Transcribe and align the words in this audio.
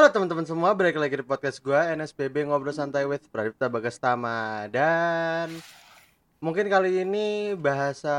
Halo 0.00 0.16
teman-teman 0.16 0.48
semua, 0.48 0.72
balik 0.72 0.96
lagi 0.96 1.20
di 1.20 1.26
podcast 1.28 1.60
gue 1.60 1.76
NSBB 1.76 2.48
Ngobrol 2.48 2.72
Santai 2.72 3.04
with 3.04 3.28
Pradipta 3.28 3.68
Bagastama. 3.68 4.64
Dan 4.72 5.52
mungkin 6.40 6.72
kali 6.72 7.04
ini 7.04 7.52
bahasa 7.52 8.16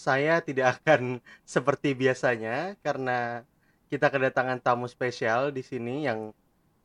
saya 0.00 0.40
tidak 0.40 0.80
akan 0.80 1.20
seperti 1.44 1.92
biasanya 1.92 2.80
Karena 2.80 3.44
kita 3.92 4.08
kedatangan 4.08 4.64
tamu 4.64 4.88
spesial 4.88 5.52
di 5.52 5.60
sini 5.60 6.08
yang 6.08 6.32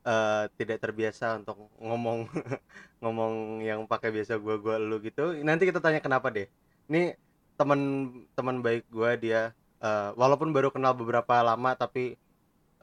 uh, 0.03 0.51
tidak 0.59 0.83
terbiasa 0.83 1.39
untuk 1.39 1.71
ngomong 1.79 2.27
ngomong 2.99 3.63
yang 3.63 3.87
pakai 3.87 4.11
biasa 4.11 4.35
gue 4.35 4.59
gue 4.59 4.75
lu 4.83 4.99
gitu. 4.99 5.31
Nanti 5.47 5.63
kita 5.63 5.79
tanya 5.79 6.03
kenapa 6.03 6.27
deh. 6.27 6.51
Ini 6.91 7.15
teman 7.55 8.11
teman 8.35 8.59
baik 8.59 8.83
gue 8.91 9.11
dia 9.15 9.55
uh, 9.79 10.11
walaupun 10.19 10.51
baru 10.51 10.75
kenal 10.75 10.91
beberapa 10.91 11.39
lama 11.39 11.71
tapi 11.79 12.19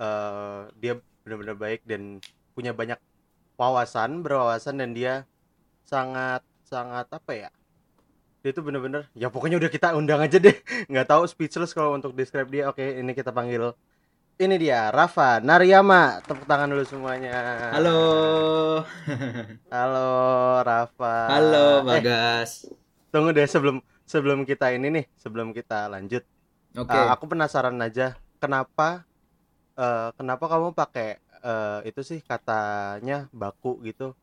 uh, 0.00 0.72
dia 0.80 0.96
benar-benar 1.26 1.58
baik 1.58 1.82
dan 1.82 2.22
punya 2.54 2.70
banyak 2.70 3.02
wawasan 3.58 4.22
berwawasan 4.22 4.78
dan 4.78 4.94
dia 4.94 5.26
sangat 5.82 6.46
sangat 6.62 7.10
apa 7.10 7.32
ya? 7.34 7.50
Dia 8.46 8.54
itu 8.54 8.62
benar-benar 8.62 9.10
ya 9.18 9.26
pokoknya 9.26 9.58
udah 9.58 9.66
kita 9.66 9.98
undang 9.98 10.22
aja 10.22 10.38
deh. 10.38 10.54
Nggak 10.90 11.10
tahu 11.10 11.26
speechless 11.26 11.74
kalau 11.74 11.98
untuk 11.98 12.14
describe 12.14 12.46
dia. 12.46 12.70
Oke 12.70 13.02
ini 13.02 13.10
kita 13.10 13.34
panggil 13.34 13.74
ini 14.36 14.54
dia 14.60 14.92
Rafa 14.94 15.42
Nariyama 15.42 16.22
tepuk 16.22 16.46
tangan 16.46 16.70
dulu 16.70 16.86
semuanya. 16.86 17.34
Halo. 17.74 17.98
Halo 19.74 20.10
Rafa. 20.62 21.16
Halo 21.26 21.66
eh, 21.66 21.76
Bagas 21.82 22.70
eh, 22.70 22.76
tunggu 23.10 23.34
deh 23.34 23.50
sebelum 23.50 23.82
sebelum 24.06 24.46
kita 24.46 24.70
ini 24.70 24.94
nih 24.94 25.04
sebelum 25.18 25.50
kita 25.50 25.90
lanjut. 25.90 26.22
Oke. 26.78 26.86
Okay. 26.86 27.02
uh, 27.02 27.10
aku 27.16 27.34
penasaran 27.34 27.74
aja 27.82 28.14
kenapa 28.38 29.08
uh, 29.76 30.10
kenapa 30.16 30.44
kamu 30.48 30.72
pakai 30.72 31.20
uh, 31.44 31.80
itu 31.86 32.00
sih 32.02 32.20
katanya 32.24 33.28
baku 33.30 33.78
gitu 33.84 34.16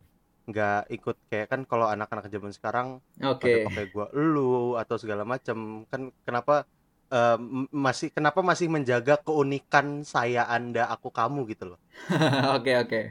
nggak 0.43 0.91
ikut 0.91 1.17
kayak 1.31 1.47
kan 1.47 1.61
kalau 1.63 1.87
anak-anak 1.87 2.27
zaman 2.27 2.51
sekarang 2.51 2.87
okay. 3.23 3.63
pakai 3.63 3.87
gua 3.95 4.11
lu 4.11 4.75
atau 4.75 4.99
segala 4.99 5.23
macam 5.23 5.87
kan 5.87 6.11
kenapa 6.27 6.67
uh, 7.15 7.39
masih 7.71 8.11
kenapa 8.11 8.43
masih 8.43 8.67
menjaga 8.67 9.23
keunikan 9.23 10.03
saya 10.03 10.43
anda 10.51 10.91
aku 10.91 11.15
kamu 11.15 11.47
gitu 11.47 11.75
loh 11.75 11.79
oke 12.59 12.73
oke 12.75 12.87
okay. 12.87 13.05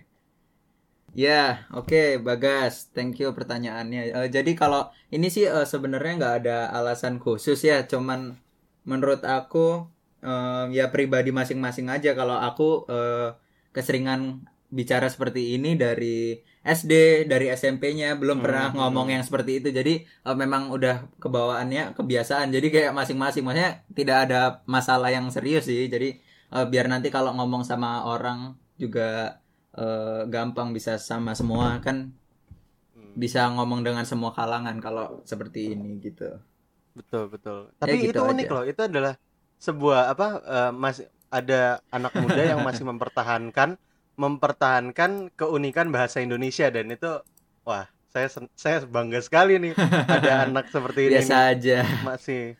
Ya, 1.12 1.68
oke, 1.76 1.92
okay, 1.92 2.08
Bagas. 2.16 2.88
Thank 2.88 3.20
you 3.20 3.36
pertanyaannya. 3.36 4.16
Uh, 4.16 4.28
jadi 4.32 4.56
kalau 4.56 4.88
ini 5.12 5.28
sih 5.28 5.44
uh, 5.44 5.68
sebenarnya 5.68 6.16
nggak 6.16 6.36
ada 6.40 6.72
alasan 6.72 7.20
khusus 7.20 7.60
ya, 7.60 7.84
cuman 7.84 8.40
menurut 8.88 9.20
aku 9.20 9.92
uh, 10.22 10.70
ya 10.70 10.88
pribadi 10.88 11.34
masing-masing 11.34 11.90
aja. 11.90 12.14
Kalau 12.14 12.38
aku 12.38 12.86
uh, 12.88 13.34
keseringan 13.74 14.46
bicara 14.72 15.12
seperti 15.12 15.60
ini 15.60 15.76
dari 15.76 16.40
SD 16.64 17.26
dari 17.28 17.52
SMP-nya 17.52 18.16
belum 18.16 18.40
hmm, 18.40 18.44
pernah 18.46 18.66
ngomong 18.72 19.12
yang 19.12 19.22
seperti 19.26 19.60
itu. 19.60 19.68
Jadi 19.74 20.06
uh, 20.24 20.38
memang 20.38 20.72
udah 20.72 21.10
kebawaannya 21.18 21.92
kebiasaan. 21.98 22.54
Jadi 22.54 22.72
kayak 22.72 22.96
masing-masing. 22.96 23.42
Maksudnya 23.44 23.84
tidak 23.92 24.30
ada 24.30 24.40
masalah 24.64 25.10
yang 25.12 25.28
serius 25.28 25.68
sih. 25.68 25.90
Jadi 25.90 26.16
uh, 26.54 26.64
biar 26.64 26.88
nanti 26.88 27.10
kalau 27.12 27.34
ngomong 27.36 27.66
sama 27.66 28.06
orang 28.08 28.56
juga 28.78 29.42
uh, 29.76 30.24
gampang 30.30 30.72
bisa 30.72 30.96
sama 30.96 31.34
semua. 31.34 31.82
Kan 31.84 32.14
hmm. 32.96 33.18
bisa 33.18 33.50
ngomong 33.52 33.82
dengan 33.84 34.06
semua 34.06 34.32
kalangan 34.32 34.78
kalau 34.78 35.20
seperti 35.28 35.74
ini 35.74 35.98
gitu. 36.00 36.38
Betul 36.96 37.28
betul. 37.28 37.74
Tapi 37.76 37.98
ya, 37.98 38.02
gitu 38.08 38.20
itu 38.22 38.30
unik 38.32 38.48
loh. 38.48 38.64
Itu 38.64 38.80
adalah 38.86 39.12
sebuah 39.62 40.10
apa 40.10 40.28
uh, 40.42 40.72
masih 40.74 41.06
ada 41.30 41.78
anak 41.94 42.12
muda 42.18 42.42
yang 42.42 42.66
masih 42.66 42.82
mempertahankan 42.82 43.78
mempertahankan 44.18 45.30
keunikan 45.38 45.94
bahasa 45.94 46.18
Indonesia 46.18 46.66
dan 46.68 46.90
itu 46.90 47.22
wah 47.62 47.86
saya 48.10 48.28
saya 48.58 48.84
bangga 48.84 49.22
sekali 49.22 49.56
nih 49.62 49.72
ada 50.10 50.32
anak 50.50 50.68
seperti 50.68 51.08
ini 51.08 51.22
biasa 51.22 51.36
aja. 51.54 51.78
masih 52.04 52.58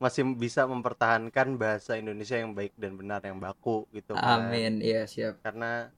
masih 0.00 0.22
bisa 0.38 0.64
mempertahankan 0.64 1.58
bahasa 1.58 1.98
Indonesia 1.98 2.38
yang 2.38 2.56
baik 2.56 2.72
dan 2.78 2.96
benar 2.96 3.20
yang 3.24 3.38
baku 3.38 3.84
gitu 3.92 4.16
kan. 4.16 4.48
Amin. 4.48 4.82
Iya 4.82 5.06
siap. 5.06 5.40
Karena 5.44 5.92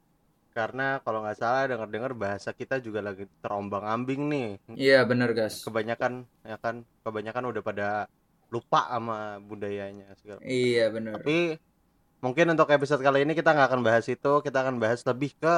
karena 0.56 1.00
kalau 1.04 1.20
nggak 1.20 1.38
salah 1.38 1.68
dengar-dengar 1.68 2.12
bahasa 2.16 2.50
kita 2.56 2.80
juga 2.80 3.04
lagi 3.04 3.28
terombang-ambing 3.44 4.22
nih. 4.26 4.48
Iya 4.72 5.04
benar 5.04 5.36
guys 5.36 5.62
kebanyakan 5.62 6.26
ya 6.42 6.56
kan 6.58 6.82
kebanyakan 7.04 7.44
udah 7.52 7.62
pada 7.62 7.88
lupa 8.56 8.88
sama 8.88 9.36
budayanya 9.44 10.08
segala 10.16 10.40
iya 10.42 10.88
benar 10.88 11.20
tapi 11.20 11.60
mungkin 12.24 12.56
untuk 12.56 12.72
episode 12.72 13.04
kali 13.04 13.28
ini 13.28 13.36
kita 13.36 13.52
nggak 13.52 13.68
akan 13.68 13.82
bahas 13.84 14.08
itu 14.08 14.32
kita 14.40 14.64
akan 14.64 14.80
bahas 14.80 15.04
lebih 15.04 15.36
ke 15.36 15.56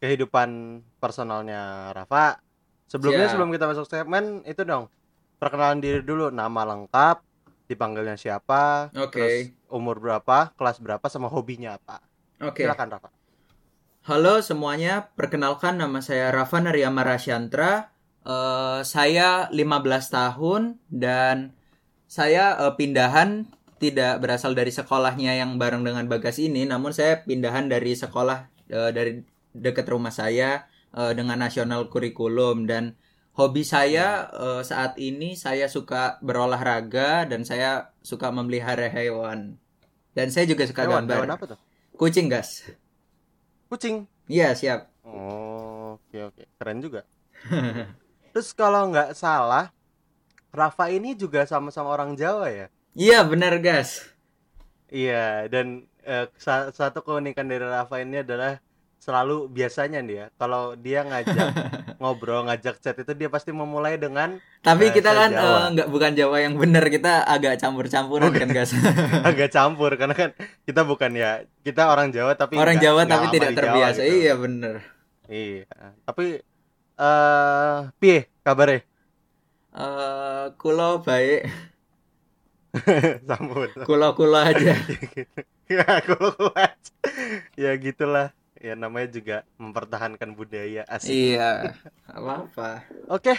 kehidupan 0.00 0.80
personalnya 0.96 1.92
Rafa 1.92 2.40
sebelumnya 2.88 3.28
yeah. 3.28 3.32
sebelum 3.32 3.52
kita 3.52 3.68
masuk 3.68 3.84
segmen 3.84 4.40
itu 4.48 4.64
dong 4.64 4.88
perkenalan 5.36 5.84
diri 5.84 6.00
dulu 6.00 6.32
nama 6.32 6.64
lengkap 6.64 7.20
dipanggilnya 7.68 8.16
siapa 8.16 8.92
okay. 8.96 9.12
terus 9.12 9.36
umur 9.68 10.00
berapa 10.00 10.52
kelas 10.56 10.80
berapa 10.80 11.06
sama 11.12 11.28
hobinya 11.28 11.76
apa 11.76 12.00
oke 12.40 12.56
okay. 12.56 12.64
silakan 12.64 12.96
Rafa 12.96 13.14
Halo 14.04 14.44
semuanya, 14.44 15.16
perkenalkan 15.16 15.80
nama 15.80 16.04
saya 16.04 16.28
Rafa 16.28 16.60
Nariyama 16.60 17.08
Rasyantra. 17.08 17.88
Uh, 18.20 18.84
saya 18.84 19.48
15 19.48 19.56
tahun 20.12 20.76
dan 20.92 21.56
saya 22.06 22.56
uh, 22.60 22.74
pindahan 22.76 23.48
tidak 23.82 24.22
berasal 24.22 24.56
dari 24.56 24.72
sekolahnya 24.72 25.36
yang 25.36 25.60
bareng 25.60 25.84
dengan 25.84 26.06
Bagas 26.08 26.40
ini, 26.40 26.64
namun 26.64 26.94
saya 26.94 27.20
pindahan 27.26 27.68
dari 27.68 27.92
sekolah 27.92 28.48
uh, 28.72 28.90
dari 28.94 29.20
dekat 29.52 29.86
rumah 29.90 30.10
saya 30.14 30.66
uh, 30.94 31.12
dengan 31.12 31.38
nasional 31.38 31.90
kurikulum 31.90 32.64
dan 32.64 32.96
hobi 33.34 33.66
saya 33.66 34.30
uh, 34.30 34.62
saat 34.62 34.96
ini 34.96 35.34
saya 35.34 35.66
suka 35.66 36.22
berolahraga 36.22 37.26
dan 37.26 37.42
saya 37.42 37.92
suka 38.00 38.30
memelihara 38.30 38.86
hewan. 38.88 39.58
Dan 40.14 40.30
saya 40.30 40.46
juga 40.46 40.62
suka 40.70 40.86
hewan, 40.86 41.10
gambar. 41.10 41.16
Hewan 41.26 41.34
apa 41.34 41.44
tuh? 41.50 41.58
Kucing, 41.98 42.30
gas. 42.30 42.62
Kucing. 43.66 44.06
Iya, 44.30 44.54
siap. 44.54 44.86
Oh, 45.02 45.98
oke 45.98 46.30
oke. 46.30 46.42
Keren 46.54 46.78
juga. 46.78 47.02
Terus 48.32 48.54
kalau 48.54 48.94
nggak 48.94 49.18
salah, 49.18 49.73
Rafa 50.54 50.86
ini 50.86 51.18
juga 51.18 51.42
sama-sama 51.50 51.90
orang 51.90 52.14
Jawa 52.14 52.46
ya? 52.46 52.66
Iya 52.94 53.26
benar 53.26 53.58
gas. 53.58 54.06
Iya 54.86 55.50
dan 55.50 55.90
uh, 56.06 56.30
satu 56.70 57.02
keunikan 57.02 57.50
dari 57.50 57.66
Rafa 57.66 57.98
ini 57.98 58.22
adalah 58.22 58.62
selalu 59.04 59.52
biasanya 59.52 60.00
dia 60.00 60.16
ya, 60.16 60.26
kalau 60.40 60.72
dia 60.80 61.04
ngajak 61.04 61.48
ngobrol 62.00 62.48
ngajak 62.48 62.80
chat 62.80 62.96
itu 62.96 63.12
dia 63.12 63.28
pasti 63.28 63.52
memulai 63.52 64.00
dengan 64.00 64.40
tapi 64.64 64.96
kita 64.96 65.12
kan 65.12 65.30
uh, 65.36 65.68
nggak 65.76 65.88
bukan 65.92 66.16
Jawa 66.16 66.40
yang 66.40 66.56
benar 66.56 66.88
kita 66.88 67.20
agak 67.28 67.60
campur-campuran 67.60 68.32
kan 68.32 68.48
gas 68.48 68.72
agak 69.28 69.52
campur 69.52 69.92
karena 70.00 70.16
kan 70.16 70.32
kita 70.64 70.88
bukan 70.88 71.20
ya 71.20 71.44
kita 71.60 71.84
orang 71.92 72.16
Jawa 72.16 72.32
tapi 72.32 72.56
orang 72.56 72.80
enggak, 72.80 72.88
Jawa 72.88 73.00
enggak 73.04 73.12
tapi 73.20 73.26
tidak 73.36 73.50
terbiasa 73.52 74.00
Jawa, 74.00 74.08
gitu. 74.08 74.16
iya 74.24 74.32
benar 74.40 74.74
iya 75.28 75.64
tapi 76.08 76.26
eh 76.94 77.04
uh, 77.04 77.92
piye 78.00 78.32
kabarnya 78.40 78.93
Uh, 79.74 80.54
kulo 80.54 81.02
baik. 81.02 81.50
Sambut. 83.28 83.74
Kulo-kulo 83.82 84.38
aja. 84.38 84.78
ya, 85.70 85.98
kulo-kulo 86.06 86.54
aja. 86.54 86.92
ya 87.58 87.74
gitulah. 87.82 88.30
Ya 88.62 88.78
namanya 88.78 89.10
juga 89.10 89.36
mempertahankan 89.58 90.30
budaya 90.38 90.86
asli. 90.86 91.34
Iya. 91.34 91.74
Apa-apa. 92.06 92.86
Oke. 93.10 93.34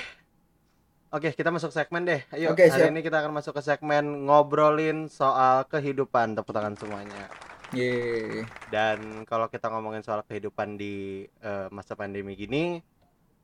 Oke, 1.15 1.31
kita 1.31 1.55
masuk 1.55 1.71
segmen 1.71 2.03
deh. 2.03 2.19
Ayo, 2.35 2.51
okay, 2.51 2.67
hari 2.67 2.83
siap. 2.83 2.91
ini 2.91 2.99
kita 2.99 3.23
akan 3.23 3.31
masuk 3.39 3.55
ke 3.55 3.63
segmen 3.63 4.27
ngobrolin 4.27 5.07
soal 5.07 5.63
kehidupan. 5.71 6.35
Tepuk 6.35 6.51
tangan 6.51 6.75
semuanya. 6.75 7.31
Yeay. 7.71 8.43
Dan 8.67 9.23
kalau 9.23 9.47
kita 9.47 9.71
ngomongin 9.71 10.03
soal 10.03 10.19
kehidupan 10.27 10.75
di 10.75 11.23
uh, 11.39 11.71
masa 11.71 11.95
pandemi 11.95 12.35
gini, 12.35 12.83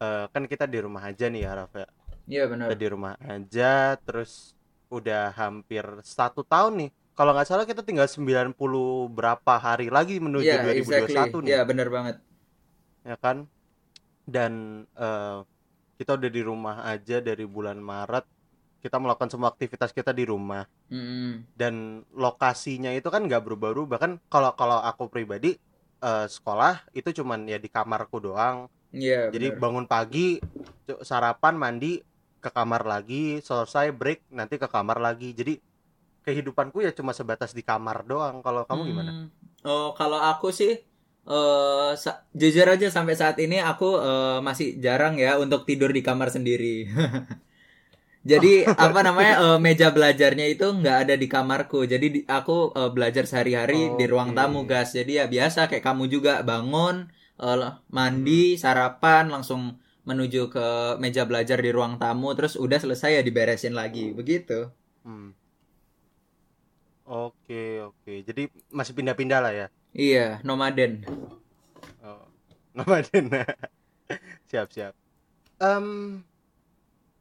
uh, 0.04 0.28
kan 0.28 0.44
kita 0.44 0.68
di 0.68 0.84
rumah 0.84 1.08
aja 1.08 1.32
nih 1.32 1.48
ya, 1.48 1.56
Rafa 1.56 2.01
Iya 2.28 2.50
benar. 2.50 2.72
Kita 2.72 2.80
di 2.80 2.90
rumah 2.90 3.14
aja, 3.22 3.98
terus 4.02 4.54
udah 4.92 5.32
hampir 5.34 5.84
satu 6.04 6.44
tahun 6.44 6.86
nih. 6.86 6.90
Kalau 7.16 7.32
nggak 7.32 7.48
salah 7.48 7.66
kita 7.68 7.84
tinggal 7.84 8.08
90 8.08 8.56
berapa 9.12 9.54
hari 9.56 9.88
lagi 9.88 10.20
menuju 10.20 10.48
yeah, 10.48 10.64
2021 10.64 11.08
exactly. 11.08 11.42
nih. 11.46 11.52
Iya 11.56 11.62
benar 11.64 11.88
banget. 11.88 12.16
Ya 13.08 13.16
kan? 13.20 13.48
Dan 14.28 14.86
uh, 14.96 15.44
kita 15.96 16.18
udah 16.18 16.32
di 16.32 16.42
rumah 16.42 16.76
aja 16.88 17.24
dari 17.24 17.46
bulan 17.48 17.80
Maret. 17.80 18.26
Kita 18.82 18.98
melakukan 18.98 19.30
semua 19.30 19.54
aktivitas 19.54 19.94
kita 19.94 20.10
di 20.10 20.26
rumah. 20.26 20.66
Mm 20.90 21.04
-hmm. 21.04 21.32
Dan 21.54 21.74
lokasinya 22.18 22.90
itu 22.90 23.08
kan 23.14 23.22
nggak 23.22 23.44
berubah-ubah 23.46 24.00
kan? 24.02 24.12
Kalau 24.26 24.58
kalau 24.58 24.82
aku 24.82 25.06
pribadi 25.06 25.62
uh, 26.02 26.26
sekolah 26.26 26.90
itu 26.98 27.22
cuman 27.22 27.46
ya 27.46 27.62
di 27.62 27.70
kamarku 27.70 28.18
doang. 28.18 28.66
Iya. 28.92 29.30
Yeah, 29.30 29.32
Jadi 29.32 29.48
bener. 29.56 29.62
bangun 29.62 29.86
pagi, 29.86 30.42
sarapan, 31.06 31.56
mandi, 31.56 32.02
ke 32.44 32.50
kamar 32.58 32.82
lagi 32.94 33.16
selesai 33.48 33.88
break 34.00 34.20
nanti 34.40 34.56
ke 34.64 34.68
kamar 34.76 34.98
lagi 35.08 35.28
jadi 35.40 35.52
kehidupanku 36.26 36.78
ya 36.86 36.92
cuma 37.00 37.12
sebatas 37.20 37.52
di 37.58 37.64
kamar 37.70 37.98
doang 38.12 38.36
kalau 38.46 38.62
kamu 38.70 38.82
gimana 38.92 39.12
oh 39.66 39.86
kalau 39.98 40.20
aku 40.30 40.48
sih 40.60 40.72
eh 41.30 41.90
sa- 42.04 42.20
jujur 42.42 42.66
aja 42.74 42.88
sampai 42.96 43.16
saat 43.22 43.38
ini 43.44 43.56
aku 43.70 43.86
eh, 44.06 44.38
masih 44.48 44.68
jarang 44.86 45.14
ya 45.24 45.30
untuk 45.44 45.60
tidur 45.70 45.90
di 45.98 46.02
kamar 46.08 46.28
sendiri. 46.36 46.66
Jadi 48.32 48.70
apa 48.78 49.00
namanya 49.02 49.34
eh, 49.44 49.58
meja 49.66 49.88
belajarnya 49.96 50.46
itu 50.54 50.66
nggak 50.80 50.96
ada 51.10 51.14
di 51.22 51.26
kamarku. 51.34 51.78
Jadi 51.94 52.06
di- 52.16 52.26
aku 52.38 52.52
eh, 52.78 52.90
belajar 52.96 53.24
sehari-hari 53.30 53.98
di 53.98 54.04
ruang 54.12 54.32
Oke. 54.32 54.38
tamu, 54.38 54.60
gas. 54.70 54.94
Jadi 54.98 55.12
ya 55.20 55.26
biasa 55.26 55.60
kayak 55.70 55.82
kamu 55.88 56.04
juga 56.16 56.32
bangun, 56.50 56.96
eh, 57.42 57.70
mandi, 57.98 58.54
sarapan, 58.64 59.24
langsung 59.34 59.62
menuju 60.02 60.50
ke 60.50 60.68
meja 60.98 61.24
belajar 61.30 61.62
di 61.62 61.70
ruang 61.70 62.02
tamu, 62.02 62.34
terus 62.34 62.58
udah 62.58 62.80
selesai 62.82 63.20
ya 63.20 63.22
diberesin 63.22 63.78
lagi, 63.78 64.10
begitu. 64.14 64.70
Hmm. 65.06 65.34
Oke, 67.06 67.84
oke. 67.84 68.14
Jadi 68.24 68.48
masih 68.72 68.94
pindah-pindah 68.96 69.40
lah 69.44 69.54
ya. 69.54 69.68
Iya, 69.92 70.40
nomaden. 70.48 71.04
Oh. 72.00 72.24
Nomaden. 72.78 73.28
siap, 74.48 74.72
siap. 74.72 74.96
Em, 75.60 76.24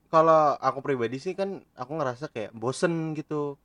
kalau 0.07 0.55
aku 0.63 0.79
pribadi 0.79 1.19
sih 1.19 1.35
kan 1.35 1.67
aku 1.75 1.93
ngerasa 1.99 2.31
kayak 2.31 2.55
bosen 2.55 3.19
gitu. 3.19 3.59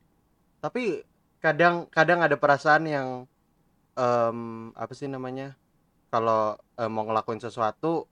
Tapi 0.58 1.06
kadang 1.38 1.86
kadang 1.94 2.26
ada 2.26 2.34
perasaan 2.34 2.84
yang 2.90 3.08
em, 3.94 4.38
apa 4.74 4.92
sih 4.98 5.06
namanya? 5.06 5.54
Kalau 6.10 6.58
eh, 6.74 6.90
mau 6.90 7.06
ngelakuin 7.06 7.38
sesuatu 7.38 8.10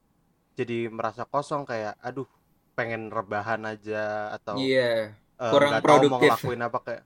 jadi 0.54 0.88
merasa 0.88 1.22
kosong 1.24 1.62
kayak 1.64 1.98
aduh 2.00 2.26
pengen 2.74 3.10
rebahan 3.10 3.62
aja 3.64 4.34
atau 4.34 4.58
Iya, 4.58 5.14
eh, 5.14 5.52
kurang 5.52 5.70
tahu 5.70 5.78
mau 5.78 6.18
produktif. 6.18 6.18
ngelakuin 6.42 6.60
apa 6.62 6.78
kayak 6.80 7.02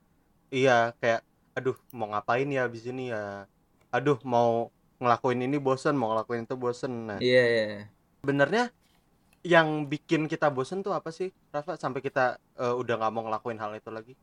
iya 0.49 0.77
kayak 0.97 1.21
aduh 1.53 1.77
mau 1.91 2.09
ngapain 2.09 2.47
ya 2.47 2.65
abis 2.65 2.87
ini 2.87 3.09
ya 3.09 3.45
aduh 3.89 4.17
mau 4.23 4.69
ngelakuin 4.97 5.41
ini 5.41 5.57
bosen 5.57 5.93
mau 5.93 6.11
ngelakuin 6.11 6.43
itu 6.43 6.55
bosen 6.55 6.91
nah 7.07 7.19
iya, 7.19 7.43
iya. 7.45 7.65
sebenarnya 8.19 8.69
yang 9.39 9.87
bikin 9.87 10.27
kita 10.27 10.49
bosen 10.49 10.81
tuh 10.81 10.91
apa 10.91 11.09
sih 11.09 11.31
Rafa 11.49 11.75
sampai 11.75 12.01
kita 12.01 12.37
eh, 12.55 12.75
udah 12.75 12.95
nggak 12.97 13.13
mau 13.13 13.23
ngelakuin 13.25 13.57
hal 13.57 13.73
itu 13.73 13.89
lagi 13.89 14.13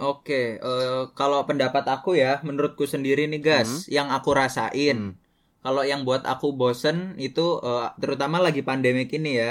Oke, 0.00 0.56
eh, 0.56 1.02
kalau 1.12 1.44
pendapat 1.44 1.84
aku 1.84 2.16
ya, 2.16 2.40
menurutku 2.40 2.88
sendiri 2.88 3.28
nih, 3.28 3.36
guys, 3.36 3.84
yang 3.84 4.08
aku 4.08 4.32
rasain, 4.32 5.12
Hmm. 5.12 5.16
Kalau 5.64 5.82
yang 5.90 6.00
buat 6.08 6.22
aku 6.32 6.46
bosen 6.60 6.96
itu, 7.26 7.40
eh, 7.68 7.80
terutama 8.02 8.36
lagi 8.46 8.60
pandemik 8.68 9.08
ini 9.18 9.30
ya, 9.42 9.50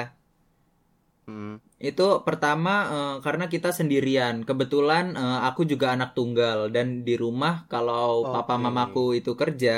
Hmm. 1.27 1.61
itu 1.89 2.03
pertama 2.27 2.71
eh, 2.95 3.15
karena 3.25 3.45
kita 3.53 3.69
sendirian. 3.79 4.35
Kebetulan 4.49 5.05
eh, 5.23 5.39
aku 5.47 5.61
juga 5.71 5.87
anak 5.95 6.09
tunggal 6.17 6.57
dan 6.75 6.87
di 7.07 7.13
rumah 7.23 7.53
kalau 7.73 8.27
papa 8.33 8.53
Oke. 8.57 8.63
mamaku 8.65 8.99
itu 9.19 9.31
kerja, 9.41 9.71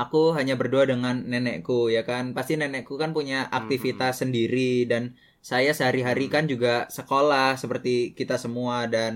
aku 0.00 0.16
hanya 0.38 0.54
berdua 0.60 0.84
dengan 0.92 1.14
nenekku 1.32 1.72
ya 1.96 2.02
kan. 2.10 2.24
Pasti 2.36 2.52
nenekku 2.60 2.94
kan 3.02 3.10
punya 3.16 3.36
aktivitas 3.58 4.12
sendiri 4.22 4.84
dan 4.90 5.02
saya 5.50 5.70
sehari-hari 5.78 6.24
Hmm. 6.26 6.34
kan 6.34 6.44
juga 6.52 6.68
sekolah 6.96 7.46
seperti 7.62 7.90
kita 8.18 8.34
semua 8.44 8.76
dan 8.94 9.12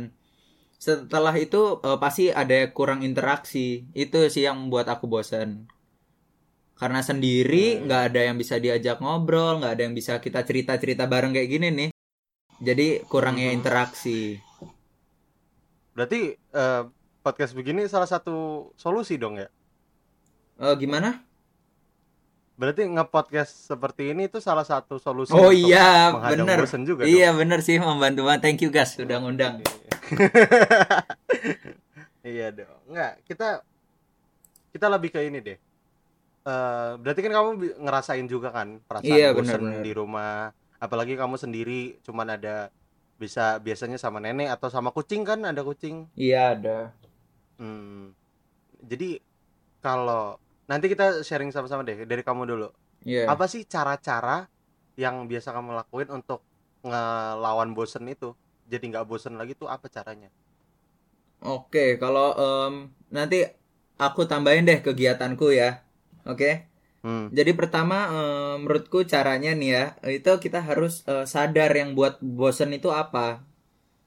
setelah 0.86 1.34
itu 1.44 1.58
eh, 1.86 1.98
pasti 2.04 2.24
ada 2.42 2.56
kurang 2.76 3.00
interaksi. 3.08 3.58
Itu 4.02 4.16
sih 4.34 4.42
yang 4.48 4.56
membuat 4.62 4.86
aku 4.94 5.06
bosan. 5.14 5.50
Karena 6.74 7.00
sendiri 7.00 7.76
Hmm. 7.76 7.86
nggak 7.86 8.00
ada 8.08 8.20
yang 8.24 8.34
bisa 8.34 8.56
diajak 8.56 8.98
ngobrol, 8.98 9.58
nggak 9.58 9.72
ada 9.72 9.82
yang 9.82 9.92
bisa 9.92 10.18
kita 10.18 10.42
cerita-cerita 10.42 11.04
bareng 11.04 11.30
kayak 11.30 11.48
gini 11.48 11.68
nih. 11.70 11.88
Jadi 12.56 13.02
kurangnya 13.04 13.50
Mhm. 13.50 13.56
interaksi. 13.56 14.38
berarti 15.90 16.34
eh, 16.34 16.82
podcast 17.20 17.52
begini 17.52 17.86
salah 17.86 18.04
satu 18.04 18.68
solusi 18.74 19.14
dong 19.14 19.38
ya 19.38 19.46
Eh, 20.56 20.74
gimana? 20.74 21.22
berarti 22.54 22.84
nge-podcast 22.84 23.70
seperti 23.70 24.10
ini 24.10 24.26
tuh 24.26 24.38
salah 24.38 24.62
satu 24.62 24.98
solusi 24.98 25.30
Oh 25.30 25.48
untuk 25.48 25.70
iya, 25.70 26.10
bener. 26.14 26.58
juga 26.82 27.02
Iya 27.02 27.32
bener 27.32 27.60
sih 27.60 27.78
membantu 27.78 28.24
banget. 28.24 28.40
Thank 28.42 28.62
you 28.62 28.70
guys 28.70 28.90
sudah 28.90 29.18
ngundang. 29.18 29.62
iya 32.24 32.50
dong 32.50 32.78
nggak 32.88 33.24
kita 33.24 33.62
kita 34.70 34.86
lebih 34.88 35.10
ke 35.10 35.22
ini 35.22 35.38
deh 35.38 35.58
Eh 36.44 36.90
berarti 37.00 37.20
kan 37.24 37.32
kamu 37.32 37.50
ngerasain 37.80 38.26
juga 38.28 38.52
kan 38.52 38.76
perasaan 38.84 39.16
Iya, 39.16 39.32
bosen 39.32 39.64
benar-benar. 39.64 39.80
di 39.80 39.92
rumah 39.96 40.52
apalagi 40.76 41.16
kamu 41.16 41.40
sendiri 41.40 41.96
cuman 42.04 42.36
ada 42.36 42.68
bisa 43.16 43.56
biasanya 43.64 43.96
sama 43.96 44.20
nenek 44.20 44.52
atau 44.52 44.68
sama 44.68 44.92
kucing 44.92 45.24
kan 45.24 45.40
ada 45.40 45.64
kucing 45.64 46.04
Iya 46.12 46.52
ada. 46.52 46.78
Hmm. 47.56 48.12
Jadi 48.84 49.16
kalau 49.80 50.36
nanti 50.68 50.92
kita 50.92 51.24
sharing 51.24 51.48
sama-sama 51.48 51.80
deh 51.80 52.04
dari 52.04 52.20
kamu 52.20 52.44
dulu. 52.44 52.68
Iya. 53.08 53.28
Apa 53.28 53.48
sih 53.48 53.64
cara-cara 53.64 54.44
yang 55.00 55.24
biasa 55.24 55.48
kamu 55.52 55.72
lakuin 55.80 56.12
untuk 56.12 56.44
ngelawan 56.84 57.72
bosen 57.72 58.04
itu? 58.08 58.36
Jadi 58.68 58.92
nggak 58.92 59.08
bosen 59.08 59.40
lagi 59.40 59.56
tuh 59.56 59.72
apa 59.72 59.88
caranya? 59.88 60.28
Oke, 61.44 61.96
kalau 62.00 62.32
em, 62.36 62.88
nanti 63.12 63.44
aku 63.96 64.24
tambahin 64.24 64.64
deh 64.64 64.80
kegiatanku 64.80 65.52
ya. 65.52 65.83
Oke. 66.24 66.68
Hmm. 67.04 67.28
Jadi 67.36 67.52
pertama 67.52 68.08
eh, 68.08 68.54
menurutku 68.64 69.04
caranya 69.04 69.52
nih 69.52 69.70
ya, 69.76 69.84
itu 70.08 70.32
kita 70.40 70.64
harus 70.64 71.04
eh, 71.04 71.28
sadar 71.28 71.68
yang 71.76 71.92
buat 71.92 72.16
bosen 72.24 72.72
itu 72.72 72.88
apa. 72.88 73.44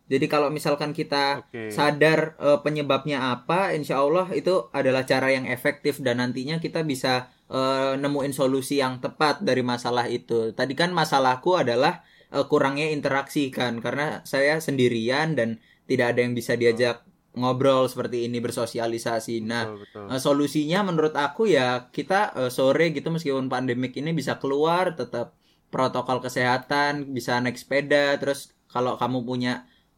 Jadi 0.07 0.25
kalau 0.31 0.47
misalkan 0.49 0.95
kita 0.97 1.45
Oke. 1.45 1.69
sadar 1.69 2.33
eh, 2.41 2.59
penyebabnya 2.65 3.37
apa, 3.37 3.77
insya 3.77 4.01
Allah 4.01 4.25
itu 4.33 4.71
adalah 4.73 5.05
cara 5.05 5.29
yang 5.29 5.45
efektif 5.45 6.01
dan 6.01 6.23
nantinya 6.23 6.57
kita 6.57 6.81
bisa 6.81 7.29
eh, 7.53 7.93
nemuin 8.01 8.33
solusi 8.33 8.81
yang 8.81 8.97
tepat 8.97 9.45
dari 9.45 9.61
masalah 9.61 10.09
itu. 10.09 10.57
Tadi 10.57 10.73
kan 10.73 10.89
masalahku 10.89 11.53
adalah 11.53 12.01
eh, 12.33 12.45
kurangnya 12.49 12.89
interaksi 12.89 13.53
kan, 13.53 13.77
karena 13.77 14.25
saya 14.25 14.57
sendirian 14.57 15.37
dan 15.37 15.61
tidak 15.85 16.17
ada 16.17 16.19
yang 16.25 16.33
bisa 16.33 16.57
diajak 16.59 17.06
ngobrol 17.39 17.83
seperti 17.91 18.17
ini 18.27 18.37
bersosialisasi. 18.45 19.31
Nah, 19.51 19.63
Betul, 19.63 19.79
betul. 19.79 20.07
Eh, 20.11 20.19
solusinya 20.25 20.77
menurut 20.87 21.11
aku 21.25 21.41
ya 21.57 21.61
kita 21.95 22.13
eh, 22.39 22.49
sore 22.57 22.83
gitu 22.95 23.07
meskipun 23.15 23.47
pandemik 23.53 23.91
ini 23.99 24.09
bisa 24.19 24.33
keluar 24.41 24.85
tetap 24.99 25.25
protokol 25.73 26.17
kesehatan 26.25 26.93
bisa 27.15 27.31
naik 27.43 27.57
sepeda 27.61 28.15
terus 28.21 28.39
kalau 28.73 28.93
kamu 29.01 29.17
punya 29.29 29.51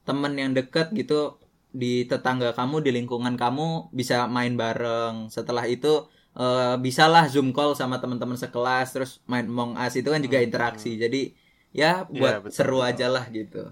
temen 0.08 0.34
yang 0.42 0.52
deket 0.58 0.86
gitu 1.00 1.14
di 1.82 2.10
tetangga 2.10 2.50
kamu 2.58 2.76
di 2.86 2.90
lingkungan 2.98 3.36
kamu 3.38 3.94
bisa 4.00 4.16
main 4.36 4.54
bareng 4.62 5.16
setelah 5.36 5.66
itu 5.74 5.88
eh, 6.40 6.74
bisalah 6.86 7.24
zoom 7.34 7.48
call 7.56 7.72
sama 7.78 7.96
teman-teman 8.02 8.38
sekelas 8.44 8.86
terus 8.94 9.12
main 9.32 9.46
Among 9.52 9.72
Us 9.78 9.94
itu 10.00 10.10
kan 10.14 10.22
juga 10.26 10.40
Hmm, 10.48 10.48
interaksi 10.48 10.98
jadi 11.04 11.18
ya 11.80 11.86
buat 12.18 12.36
betul, 12.44 12.52
seru 12.56 12.82
betul. 12.82 12.90
aja 12.90 13.06
lah 13.14 13.26
gitu 13.38 13.70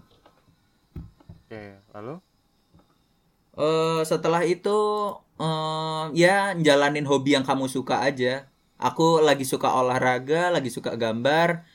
Oke, 1.30 1.84
lalu? 1.94 2.22
Eh 3.58 4.02
setelah 4.06 4.46
itu 4.46 4.78
eh 5.42 6.04
ya 6.14 6.54
jalanin 6.58 7.10
hobi 7.10 7.34
yang 7.34 7.46
kamu 7.46 7.66
suka 7.66 8.06
aja. 8.06 8.46
Aku 8.78 9.26
lagi 9.26 9.42
suka 9.42 9.74
olahraga, 9.74 10.54
lagi 10.54 10.70
suka 10.70 10.94
gambar. 10.94 11.66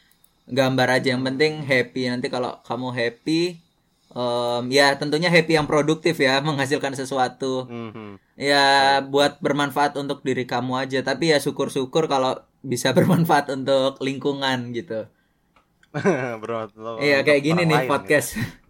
Gambar 0.47 0.89
aja 1.03 1.15
yang 1.19 1.27
penting 1.27 1.67
happy. 1.67 2.07
Nanti 2.07 2.31
kalau 2.31 2.63
kamu 2.63 2.95
happy 2.95 3.59
em, 4.13 4.65
ya 4.69 4.95
tentunya 5.01 5.33
happy 5.33 5.57
yang 5.57 5.67
produktif 5.67 6.21
ya, 6.21 6.39
menghasilkan 6.47 6.95
sesuatu. 6.95 7.67
Mhm. 7.67 8.21
Ya 8.37 8.99
buat 9.05 9.41
bermanfaat 9.43 9.97
untuk 9.99 10.25
diri 10.25 10.45
kamu 10.49 10.87
aja, 10.89 11.01
tapi 11.05 11.33
ya 11.33 11.39
syukur-syukur 11.41 12.07
kalau 12.09 12.39
bisa 12.63 12.93
bermanfaat 12.97 13.51
untuk 13.53 13.99
lingkungan 13.99 14.71
gitu. 14.77 15.09
Bermanfaat 16.43 17.05
Iya 17.05 17.21
kayak 17.21 17.43
gini 17.45 17.63
nih 17.69 17.85
lain, 17.85 17.91
podcast. 17.91 18.62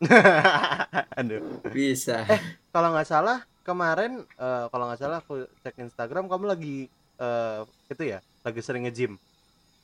Aduh. 1.20 1.40
bisa. 1.72 2.28
Kalau 2.72 2.88
nggak 2.92 3.08
salah 3.08 3.38
kemarin 3.64 4.22
eh, 4.38 4.64
kalau 4.70 4.84
nggak 4.88 5.00
salah 5.00 5.18
aku 5.24 5.48
cek 5.64 5.74
Instagram 5.80 6.28
kamu 6.28 6.44
lagi 6.52 6.76
eh, 7.18 7.60
itu 7.88 8.02
ya, 8.04 8.18
lagi 8.44 8.60
sering 8.60 8.84
nge-gym. 8.86 9.16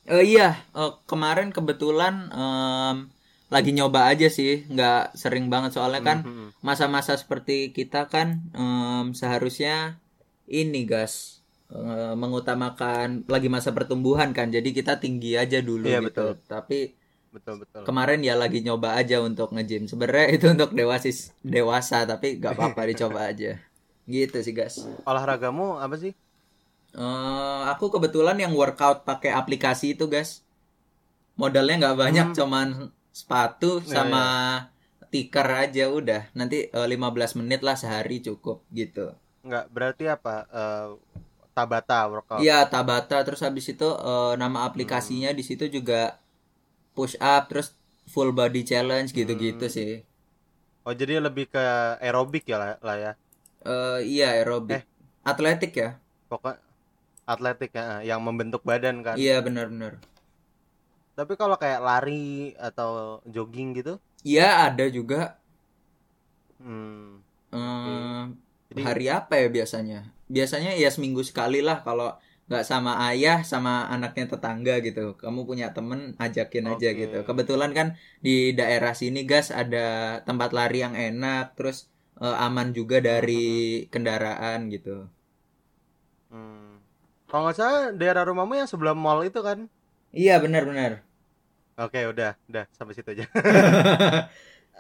Eh 0.07 0.25
iya, 0.37 0.59
eh, 0.77 0.93
kemarin 1.09 1.49
kebetulan 1.55 2.29
em, 2.35 2.97
lagi 3.53 3.71
nyoba 3.77 4.11
aja 4.13 4.29
sih, 4.29 4.65
nggak 4.69 5.17
sering 5.17 5.47
banget 5.53 5.71
soalnya 5.77 6.03
kan 6.05 6.19
Mhm. 6.27 6.47
masa-masa 6.61 7.13
seperti 7.17 7.73
kita 7.73 8.11
kan 8.13 8.29
em, 8.53 9.15
seharusnya 9.17 9.97
ini 10.51 10.85
gas 10.85 11.41
eh, 11.73 12.13
mengutamakan 12.19 13.25
lagi 13.33 13.49
masa 13.49 13.73
pertumbuhan 13.73 14.31
kan, 14.37 14.53
jadi 14.53 14.69
kita 14.79 15.01
tinggi 15.01 15.41
aja 15.41 15.59
dulu 15.65 15.89
Iya, 15.89 15.99
gitu. 16.05 16.37
betul. 16.37 16.45
Tapi 16.45 16.79
Betul, 17.33 17.65
betul. 17.65 17.83
kemarin 17.89 18.21
ya 18.21 18.37
lagi 18.37 18.61
nyoba 18.61 18.93
aja 19.01 19.25
untuk 19.25 19.57
nge-gym. 19.57 19.89
Sebenarnya 19.89 20.37
itu 20.37 20.47
untuk 20.53 20.77
dewasis 20.77 21.33
dewasa, 21.41 22.05
tapi 22.05 22.37
nggak 22.37 22.53
apa-apa 22.53 22.83
dicoba 22.93 23.33
aja. 23.33 23.57
Gitu 24.05 24.37
sih 24.45 24.53
gas. 24.53 24.85
Olahragamu 25.09 25.81
apa 25.81 25.97
sih? 25.97 26.13
Eh, 26.93 27.63
aku 27.73 27.89
kebetulan 27.89 28.37
yang 28.37 28.53
workout 28.53 29.09
pakai 29.09 29.33
aplikasi 29.33 29.97
itu, 29.97 30.05
guys. 30.13 30.45
Modalnya 31.41 31.89
nggak 31.89 31.97
banyak, 31.99 32.27
Hmm. 32.31 32.37
cuman 32.37 32.69
sepatu 33.13 33.81
Iya, 33.81 33.89
sama 34.05 34.25
tikar 35.09 35.49
aja 35.69 35.89
udah. 35.89 36.29
Nanti 36.37 36.69
eh, 36.69 36.87
15 36.89 37.33
menit 37.41 37.65
lah 37.65 37.81
sehari 37.81 38.21
cukup 38.21 38.61
gitu. 38.69 39.17
Nggak, 39.41 39.65
berarti 39.73 40.05
apa? 40.07 40.45
Eh, 40.53 40.89
Tabata 41.53 42.09
workout. 42.09 42.41
Iya 42.41 42.65
Tabata 42.65 43.21
terus 43.25 43.41
habis 43.45 43.69
itu 43.69 43.85
eh, 43.85 44.33
nama 44.41 44.65
aplikasinya 44.65 45.33
di 45.37 45.45
situ 45.45 45.69
juga 45.69 46.17
push 46.93 47.17
up 47.19 47.49
terus 47.49 47.73
full 48.05 48.31
body 48.31 48.63
challenge 48.63 49.11
gitu-gitu 49.11 49.67
Hmm. 49.67 49.73
sih. 49.73 49.93
Oh, 50.83 50.93
jadi 50.93 51.23
lebih 51.23 51.47
ke 51.47 51.63
aerobik 51.99 52.43
ya 52.45 52.59
lah, 52.59 52.71
lah 52.81 52.97
ya. 52.97 53.13
Eh, 53.63 53.99
iya 54.05 54.35
aerobik. 54.35 54.83
Eh. 54.83 54.85
Atletik 55.23 55.73
ya? 55.73 56.03
Pokok 56.27 56.59
atletik 57.23 57.71
ya, 57.71 58.03
yang 58.03 58.19
membentuk 58.19 58.61
badan 58.63 59.01
kan. 59.01 59.15
Iya 59.15 59.39
benar-benar. 59.41 60.03
Tapi 61.15 61.37
kalau 61.37 61.55
kayak 61.55 61.79
lari 61.79 62.57
atau 62.57 63.21
jogging 63.25 63.77
gitu, 63.77 64.01
Iya 64.23 64.71
ada 64.71 64.87
juga 64.87 65.35
hmm, 66.59 67.11
eh, 67.53 68.23
Jadi- 68.71 68.83
hari 68.83 69.07
apa 69.07 69.35
ya 69.35 69.49
biasanya? 69.49 70.01
Biasanya 70.27 70.73
ya 70.75 70.89
seminggu 70.89 71.21
sekali 71.21 71.61
lah 71.61 71.83
kalau 71.83 72.17
nggak 72.49 72.65
sama 72.71 72.93
ayah 73.09 73.37
sama 73.53 73.71
anaknya 73.95 74.25
tetangga 74.33 74.73
gitu. 74.87 75.01
Kamu 75.23 75.41
punya 75.51 75.67
temen 75.77 76.01
ajakin 76.25 76.65
aja 76.73 76.89
Oke. 76.93 77.01
gitu. 77.01 77.17
Kebetulan 77.29 77.71
kan 77.79 77.89
di 78.27 78.31
daerah 78.59 78.93
sini 79.01 79.19
gas 79.31 79.47
ada 79.61 79.79
tempat 80.29 80.51
lari 80.59 80.77
yang 80.85 80.95
enak 81.07 81.45
terus 81.57 81.77
eh, 82.23 82.37
aman 82.47 82.69
juga 82.79 82.97
dari 83.09 83.33
kendaraan 83.93 84.59
gitu. 84.75 84.91
hmm. 86.31 86.73
Kalau 87.31 87.43
nggak 87.49 87.57
salah 87.59 87.83
daerah 88.01 88.23
rumahmu 88.29 88.55
yang 88.61 88.69
sebelah 88.73 88.95
mall 89.05 89.21
itu 89.29 89.41
kan? 89.49 89.59
Iya 90.21 90.33
benar-benar. 90.45 90.93
Oke, 91.81 91.99
udah, 92.13 92.31
udah 92.51 92.65
sampai 92.77 92.95
situ 92.97 93.11
aja. 93.15 93.27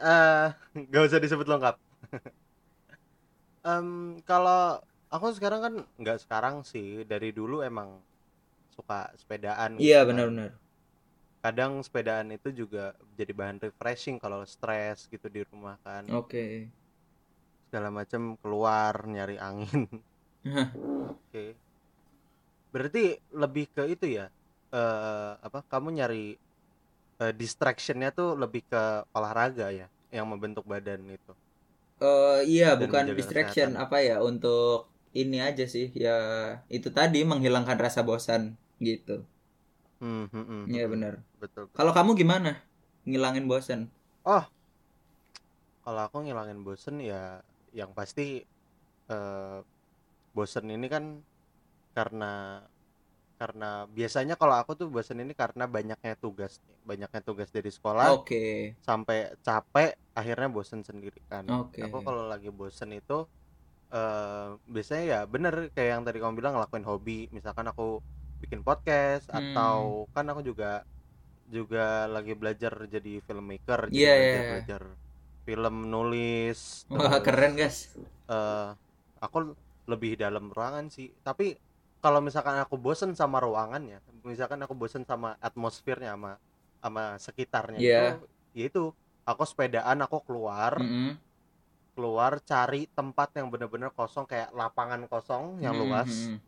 Eh, 0.02 0.46
nggak 0.88 1.02
usah 1.06 1.22
disebut 1.22 1.46
lengkap. 1.46 1.74
Em, 3.70 3.88
kalau 4.28 4.82
aku 5.14 5.26
sekarang 5.36 5.60
kan 5.66 5.74
nggak 6.00 6.18
sekarang 6.24 6.56
sih, 6.72 6.88
dari 7.12 7.28
dulu 7.38 7.56
emang 7.70 7.90
suka 8.76 8.98
sepedaan 9.20 9.72
gitu 9.86 9.86
Iya 9.86 9.98
kan. 10.08 10.08
benar-benar. 10.08 10.50
Kadang 11.44 11.72
sepedaan 11.86 12.28
itu 12.36 12.48
juga 12.60 12.84
jadi 13.18 13.32
bahan 13.34 13.58
refreshing 13.66 14.16
kalau 14.22 14.40
stres 14.46 14.98
gitu 15.12 15.26
di 15.36 15.40
rumah 15.50 15.76
kan. 15.86 16.04
Oke. 16.08 16.70
Segala 17.66 17.88
macam 17.98 18.22
keluar 18.42 18.94
nyari 19.08 19.36
angin. 19.40 19.88
Oke. 21.10 21.56
Berarti 22.72 23.02
lebih 23.42 23.64
ke 23.74 23.82
itu 23.94 24.06
ya. 24.18 24.26
eh 24.72 25.32
apa 25.46 25.60
kamu 25.68 25.88
nyari 26.00 26.32
eh, 27.22 27.34
distractionnya 27.40 28.10
tuh 28.18 28.28
lebih 28.42 28.62
ke 28.70 28.82
olahraga 29.16 29.68
ya, 29.80 29.88
yang 30.16 30.26
membentuk 30.32 30.64
badan 30.72 31.02
itu. 31.12 31.32
Eh 32.02 32.38
iya 32.54 32.68
Dan 32.76 32.82
bukan 32.82 33.04
distraction 33.18 33.68
kesehatan. 33.68 33.82
apa 33.84 33.96
ya 34.08 34.16
untuk 34.30 34.91
ini 35.20 35.36
aja 35.48 35.64
sih 35.74 35.86
ya 36.04 36.10
itu 36.76 36.88
tadi 36.98 37.18
menghilangkan 37.30 37.78
rasa 37.84 38.00
bosan 38.08 38.42
gitu. 38.88 39.12
Hmm, 40.00 40.26
hmm, 40.32 40.44
hmm, 40.50 40.64
Iya 40.72 40.84
hmm. 40.84 40.92
benar. 40.92 41.14
Betul. 41.42 41.64
Kalau 41.76 41.92
kamu 41.96 42.10
gimana? 42.20 42.50
Ngilangin 43.08 43.46
bosan? 43.50 43.80
Kalau 45.82 46.00
aku 46.06 46.16
ngilangin 46.24 46.60
bosen 46.66 46.96
ya 47.02 47.42
yang 47.74 47.90
pasti 47.98 48.42
eh 49.12 49.58
bosen 50.36 50.66
ini 50.76 50.86
kan 50.94 51.04
karena 51.96 52.26
karena 53.40 53.90
biasanya 53.90 54.34
kalau 54.38 54.54
aku 54.54 54.72
tuh 54.78 54.86
bosen 54.94 55.18
ini 55.18 55.34
karena 55.34 55.64
banyaknya 55.66 56.14
tugas. 56.14 56.62
Banyaknya 56.86 57.20
tugas 57.26 57.50
dari 57.50 57.70
sekolah 57.74 58.14
Oke. 58.14 58.74
sampai 58.82 59.34
capek 59.46 59.90
akhirnya 60.14 60.48
bosen 60.56 60.80
sendiri 60.86 61.18
kan. 61.26 61.44
Oke. 61.50 61.82
Aku 61.82 61.98
kalau 62.06 62.30
lagi 62.30 62.50
bosen 62.54 62.90
itu 62.94 63.26
eh 63.94 64.46
biasanya 64.74 65.04
ya 65.12 65.18
bener 65.34 65.54
kayak 65.74 65.90
yang 65.94 66.02
tadi 66.06 66.18
kamu 66.22 66.34
bilang 66.40 66.52
ngelakuin 66.56 66.86
hobi. 66.90 67.12
Misalkan 67.36 67.66
aku 67.72 67.82
bikin 68.42 68.60
podcast 68.66 69.26
Hmm. 69.32 69.38
atau 69.38 70.08
kan 70.14 70.24
aku 70.32 70.40
juga 70.50 70.66
juga 71.56 72.06
lagi 72.14 72.32
belajar 72.40 72.72
jadi 72.94 73.10
filmmaker, 73.26 73.80
jadi 73.94 73.98
Iya, 73.98 74.12
belajar, 74.16 74.40
iya. 74.40 74.50
belajar 74.50 74.82
film 75.46 75.74
nulis. 75.92 76.86
Wah 76.90 77.18
terus, 77.18 77.24
keren 77.24 77.52
guys. 77.58 77.78
eh, 78.30 78.68
aku 79.24 79.38
lebih 79.90 80.12
dalam 80.22 80.50
ruangan 80.54 80.86
sih. 80.92 81.08
Tapi 81.26 81.54
kalau 82.02 82.18
misalkan 82.22 82.56
aku 82.64 82.76
bosen 82.80 83.12
sama 83.18 83.38
ruangannya, 83.42 83.98
misalkan 84.26 84.60
aku 84.64 84.74
bosen 84.78 85.04
sama 85.06 85.38
atmosfernya 85.42 86.14
sama 86.14 86.30
sama 86.82 87.02
sekitarnya 87.18 87.80
Iya. 87.80 87.94
itu, 87.94 88.26
ya 88.58 88.64
itu 88.70 88.80
aku 89.28 89.42
sepedaan, 89.46 89.98
aku 90.02 90.18
keluar, 90.26 90.74
Mm-mm. 90.80 91.16
Keluar 92.02 92.42
cari 92.42 92.90
tempat 92.90 93.30
yang 93.38 93.46
bener-bener 93.46 93.94
kosong 93.94 94.26
kayak 94.26 94.50
lapangan 94.50 95.06
kosong 95.06 95.62
yang 95.62 95.70
Mm-mm, 95.70 95.86
luas. 95.86 96.10
mm-mm. 96.10 96.42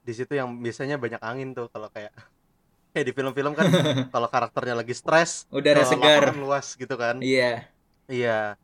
Di 0.00 0.12
situ 0.16 0.32
yang 0.32 0.48
biasanya 0.56 0.96
banyak 0.96 1.20
angin 1.20 1.52
tuh 1.52 1.68
kalau 1.68 1.92
kayak 1.92 2.08
kayak 2.96 3.04
di 3.04 3.12
film-film 3.12 3.52
kan 3.52 3.68
kalau 4.16 4.32
karakternya 4.32 4.80
lagi 4.80 4.96
stres, 4.96 5.44
Udara 5.52 5.84
segar. 5.84 6.32
luas 6.32 6.72
gitu 6.72 6.96
kan. 6.96 7.20
Iya. 7.20 7.68
Iya, 8.08 8.56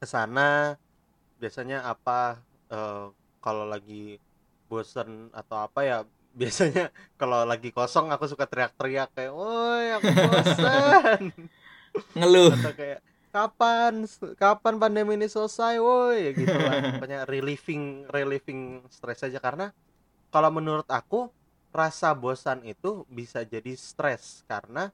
ke 0.00 0.08
sana 0.08 0.80
biasanya 1.36 1.84
apa 1.84 2.40
eh, 2.72 3.12
kalau 3.44 3.68
lagi 3.68 4.16
bosen 4.72 5.28
atau 5.36 5.68
apa 5.68 5.84
ya 5.84 5.98
biasanya 6.40 6.88
kalau 7.20 7.44
lagi 7.44 7.68
kosong 7.76 8.08
aku 8.08 8.24
suka 8.24 8.48
teriak-teriak 8.48 9.12
kayak, 9.12 9.36
"Woi, 9.36 10.00
aku 10.00 10.08
bosen." 10.16 11.22
Ngeluh. 12.16 12.56
atau 12.56 12.72
kayak 12.72 13.04
kapan 13.32 14.04
kapan 14.36 14.74
pandemi 14.76 15.16
ini 15.16 15.26
selesai, 15.26 15.80
woi, 15.80 16.36
gitu 16.36 16.52
lah. 16.52 16.72
Pokoknya 17.00 17.24
relieving 17.24 18.04
relieving 18.06 18.84
stres 18.92 19.24
aja 19.24 19.40
karena 19.40 19.72
kalau 20.28 20.52
menurut 20.52 20.84
aku 20.86 21.32
rasa 21.72 22.12
bosan 22.12 22.60
itu 22.62 23.08
bisa 23.08 23.40
jadi 23.42 23.72
stres 23.72 24.44
karena 24.44 24.92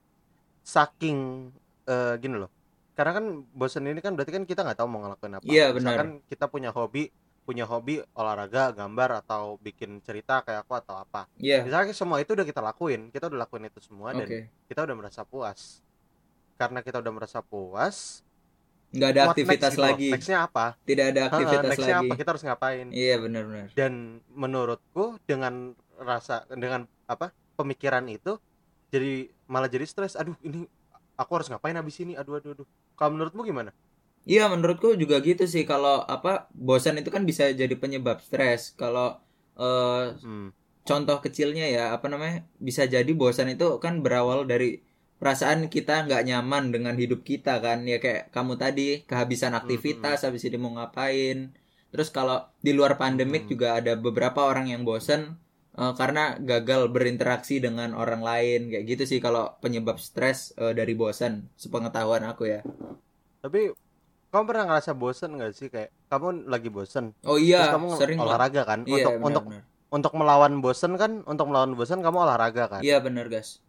saking 0.62 1.50
eh, 1.84 2.14
gini 2.16 2.38
loh 2.38 2.50
karena 2.94 3.14
kan 3.14 3.24
bosan 3.50 3.86
ini 3.86 3.98
kan 3.98 4.14
berarti 4.14 4.34
kan 4.34 4.42
kita 4.42 4.62
nggak 4.62 4.78
tahu 4.78 4.88
mau 4.90 5.02
ngelakuin 5.02 5.38
apa 5.38 5.46
Iya, 5.46 5.70
benar. 5.70 5.78
misalkan 5.78 6.10
kita 6.26 6.44
punya 6.46 6.70
hobi 6.70 7.10
punya 7.42 7.64
hobi 7.64 7.98
olahraga 8.12 8.76
gambar 8.76 9.24
atau 9.24 9.56
bikin 9.58 10.04
cerita 10.04 10.44
kayak 10.44 10.66
aku 10.68 10.76
atau 10.76 11.00
apa 11.00 11.24
Iya. 11.40 11.64
misalnya 11.64 11.94
semua 11.96 12.20
itu 12.20 12.34
udah 12.36 12.44
kita 12.44 12.60
lakuin 12.60 13.08
kita 13.08 13.26
udah 13.26 13.42
lakuin 13.42 13.66
itu 13.66 13.80
semua 13.80 14.12
dan 14.12 14.26
Oke. 14.28 14.50
kita 14.68 14.84
udah 14.84 14.94
merasa 14.98 15.22
puas 15.24 15.80
karena 16.58 16.82
kita 16.82 16.98
udah 17.00 17.12
merasa 17.14 17.38
puas 17.40 18.20
Nggak 18.88 19.10
ada 19.12 19.20
what 19.20 19.30
aktivitas 19.32 19.68
next 19.68 19.76
gitu 19.76 19.84
lagi. 19.84 20.08
nextnya 20.16 20.38
apa 20.44 20.64
Tidak 20.82 21.06
ada 21.12 21.20
aktivitas 21.28 21.68
nextnya 21.68 21.96
lagi. 21.96 22.08
apa 22.08 22.14
kita 22.16 22.28
harus 22.32 22.44
ngapain 22.44 22.86
Iya 22.88 23.14
benar-benar. 23.20 23.66
dan 23.76 23.92
menurutku 24.32 25.04
dengan 25.28 25.54
rasa 26.00 26.48
dengan 26.48 26.88
apa 27.04 27.30
pemikiran 27.54 28.06
itu 28.08 28.40
jadi 28.88 29.28
malah 29.44 29.68
jadi 29.68 29.84
stres 29.84 30.16
aduh 30.16 30.32
ini 30.40 30.64
aku 31.14 31.30
harus 31.36 31.48
ngapain 31.48 31.76
habis 31.76 32.00
ini 32.00 32.16
aduh 32.16 32.40
aduh 32.40 32.56
aduh 32.56 32.66
kalau 32.94 33.12
menurutmu 33.12 33.44
gimana 33.44 33.72
Iya 34.28 34.44
menurutku 34.52 34.92
juga 34.92 35.24
gitu 35.24 35.48
sih 35.48 35.64
kalau 35.64 36.04
apa 36.04 36.52
bosan 36.52 37.00
itu 37.00 37.08
kan 37.08 37.24
bisa 37.24 37.48
jadi 37.48 37.72
penyebab 37.72 38.20
stres. 38.20 38.76
Kalau 38.76 39.16
eh, 39.56 40.04
hmm. 40.20 40.52
contoh 40.84 41.16
kecilnya 41.24 41.64
ya 41.64 41.96
apa 41.96 42.12
namanya 42.12 42.44
bisa 42.60 42.84
jadi 42.84 43.08
bosan 43.16 43.48
itu 43.56 43.80
kan 43.80 44.04
berawal 44.04 44.44
dari 44.44 44.84
perasaan 45.18 45.66
kita 45.66 46.06
nggak 46.06 46.22
nyaman 46.24 46.70
dengan 46.70 46.94
hidup 46.94 47.22
kita 47.22 47.58
kan. 47.58 47.82
Ya 47.84 47.98
kayak 47.98 48.30
kamu 48.30 48.54
tadi 48.54 49.02
kehabisan 49.04 49.52
aktivitas 49.52 50.22
habis 50.22 50.42
ini 50.42 50.56
mau 50.56 50.72
ngapain. 50.72 51.52
Terus 51.88 52.08
kalau 52.08 52.44
di 52.58 52.70
luar 52.70 52.94
pandemik 52.94 53.44
Mhm. 53.44 53.50
juga 53.50 53.68
ada 53.76 53.94
beberapa 53.94 54.44
orang 54.44 54.68
yang 54.68 54.82
bosan 54.82 55.36
eh, 55.74 55.94
karena 55.94 56.34
gagal 56.36 56.90
berinteraksi 56.90 57.58
dengan 57.58 57.94
orang 57.94 58.18
lain. 58.20 58.66
Kayak 58.68 58.84
gitu 58.88 59.02
sih 59.06 59.18
kalau 59.18 59.54
penyebab 59.58 59.98
stres 59.98 60.50
eh, 60.54 60.74
dari 60.74 60.92
bosan 60.92 61.46
sepengetahuan 61.54 62.22
aku 62.24 62.50
ya. 62.50 62.60
Tapi 63.38 63.70
kamu 64.28 64.44
pernah 64.44 64.64
ngerasa 64.68 64.92
bosen 64.92 65.34
nggak 65.34 65.52
sih? 65.52 65.70
Kayak 65.70 65.94
kamu 66.10 66.46
lagi 66.46 66.68
bosen. 66.68 67.14
Oh 67.22 67.34
terus 67.34 67.46
iya 67.46 67.70
kamu 67.70 67.86
sering 67.94 68.18
lah. 68.18 68.34
olahraga 68.34 68.62
kan? 68.64 68.82
Iya 68.84 69.06
untuk 69.06 69.12
untuk 69.22 69.44
benar-benar. 69.46 69.64
untuk 69.88 70.12
melawan 70.14 70.52
bosen 70.58 70.92
kan 70.94 71.12
untuk 71.24 71.46
melawan 71.46 71.72
bosen 71.72 72.02
kamu 72.02 72.18
olahraga 72.20 72.64
kan? 72.68 72.80
Iya 72.82 72.98
benar 72.98 73.30
guys 73.30 73.62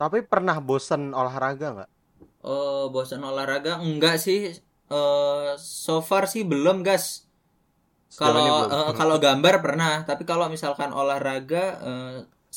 tapi 0.00 0.18
pernah 0.32 0.56
bosen 0.68 1.02
olahraga 1.20 1.66
nggak 1.76 1.90
Oh, 2.46 2.78
bosan 2.94 3.22
olahraga 3.30 3.70
enggak 3.86 4.14
sih. 4.24 4.38
Eh 4.92 5.48
so 5.82 5.92
far 6.08 6.22
sih 6.32 6.42
belum, 6.52 6.76
ini 6.88 7.02
Kalau 8.20 8.46
eh, 8.74 8.90
kalau 8.98 9.16
gambar 9.24 9.54
pernah, 9.64 9.90
tapi 10.08 10.22
kalau 10.30 10.46
misalkan 10.54 10.90
olahraga 11.00 11.58
eh, 11.88 12.10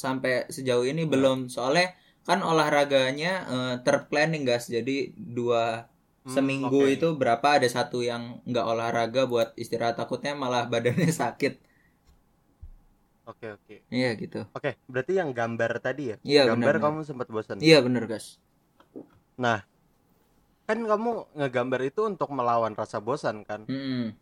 sampai 0.03 0.31
sejauh 0.55 0.85
ini 0.91 1.01
belum. 1.13 1.37
Soalnya 1.53 1.85
kan 2.27 2.39
olahraganya 2.49 3.27
eh, 3.53 3.73
terplanning, 3.85 4.43
gas. 4.49 4.63
Jadi 4.75 4.91
dua 5.37 5.61
Hmm, 6.25 6.35
seminggu 6.35 6.61
oke. 6.61 6.89
itu 6.93 7.05
berapa 7.21 7.47
ada 7.57 7.67
satu 7.77 7.97
yang 8.11 8.23
enggak 8.47 8.65
olahraga 8.71 9.21
buat 9.31 9.47
istirahat 9.61 9.95
takutnya 9.99 10.31
malah 10.43 10.63
badannya 10.73 11.09
sakit. 11.23 11.53
Oke 13.27 13.47
oke 13.59 13.75
Iya 13.91 14.09
gitu. 14.17 14.41
oke 14.55 14.71
berarti 14.87 15.13
yang 15.19 15.29
gambar 15.35 15.71
tadi 15.83 16.03
ya 16.11 16.17
Iya 16.23 16.41
gambar 16.49 16.75
benar. 16.79 16.83
kamu 16.87 16.99
sempat 17.03 17.27
bosen 17.27 17.57
Iya 17.59 17.83
benar, 17.85 18.03
gas. 18.07 18.39
kan 20.67 20.79
kamu 20.83 21.11
ngegambar 21.39 21.79
itu 21.87 22.01
untuk 22.07 22.27
melawan 22.35 22.75
rasa 22.75 22.99
bosan 22.99 23.43
kan 23.47 23.63
Hmm. 23.67 24.15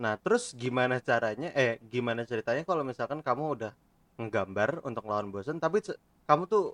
Nah, 0.00 0.16
terus 0.16 0.56
gimana 0.56 0.96
caranya 1.04 1.52
eh 1.52 1.76
gimana 1.92 2.24
ceritanya 2.24 2.64
kalau 2.64 2.80
misalkan 2.80 3.20
kamu 3.20 3.44
udah 3.52 3.72
ngegambar 4.16 4.80
untuk 4.88 5.04
lawan 5.04 5.28
bosen 5.28 5.60
tapi 5.60 5.84
kamu 6.24 6.48
tuh 6.48 6.72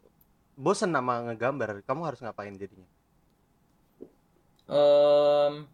bosen 0.55 0.95
sama 0.95 1.27
ngegambar, 1.27 1.83
kamu 1.83 2.01
harus 2.07 2.23
ngapain 2.23 2.55
jadinya? 2.55 2.87
Em, 4.71 5.67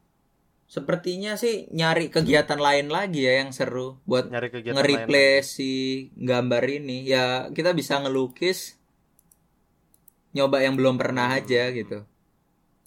sepertinya 0.73 1.37
sih 1.37 1.69
nyari 1.69 2.09
kegiatan 2.09 2.57
lain 2.57 2.89
lagi 2.89 3.29
ya 3.29 3.45
yang 3.45 3.53
seru 3.53 4.01
buat 4.09 4.33
Nyari 4.33 4.49
kegiatan 4.49 4.81
lain 4.81 5.05
nge-replay 5.05 5.45
si 5.45 5.71
gambar 6.17 6.65
ini. 6.81 7.05
Ya 7.05 7.53
kita 7.53 7.77
bisa 7.77 8.01
ngelukis, 8.01 8.81
nyoba 10.33 10.65
yang 10.65 10.73
belum 10.81 10.97
pernah 10.97 11.29
Hmm. 11.29 11.39
aja 11.45 11.69
gitu. 11.71 12.09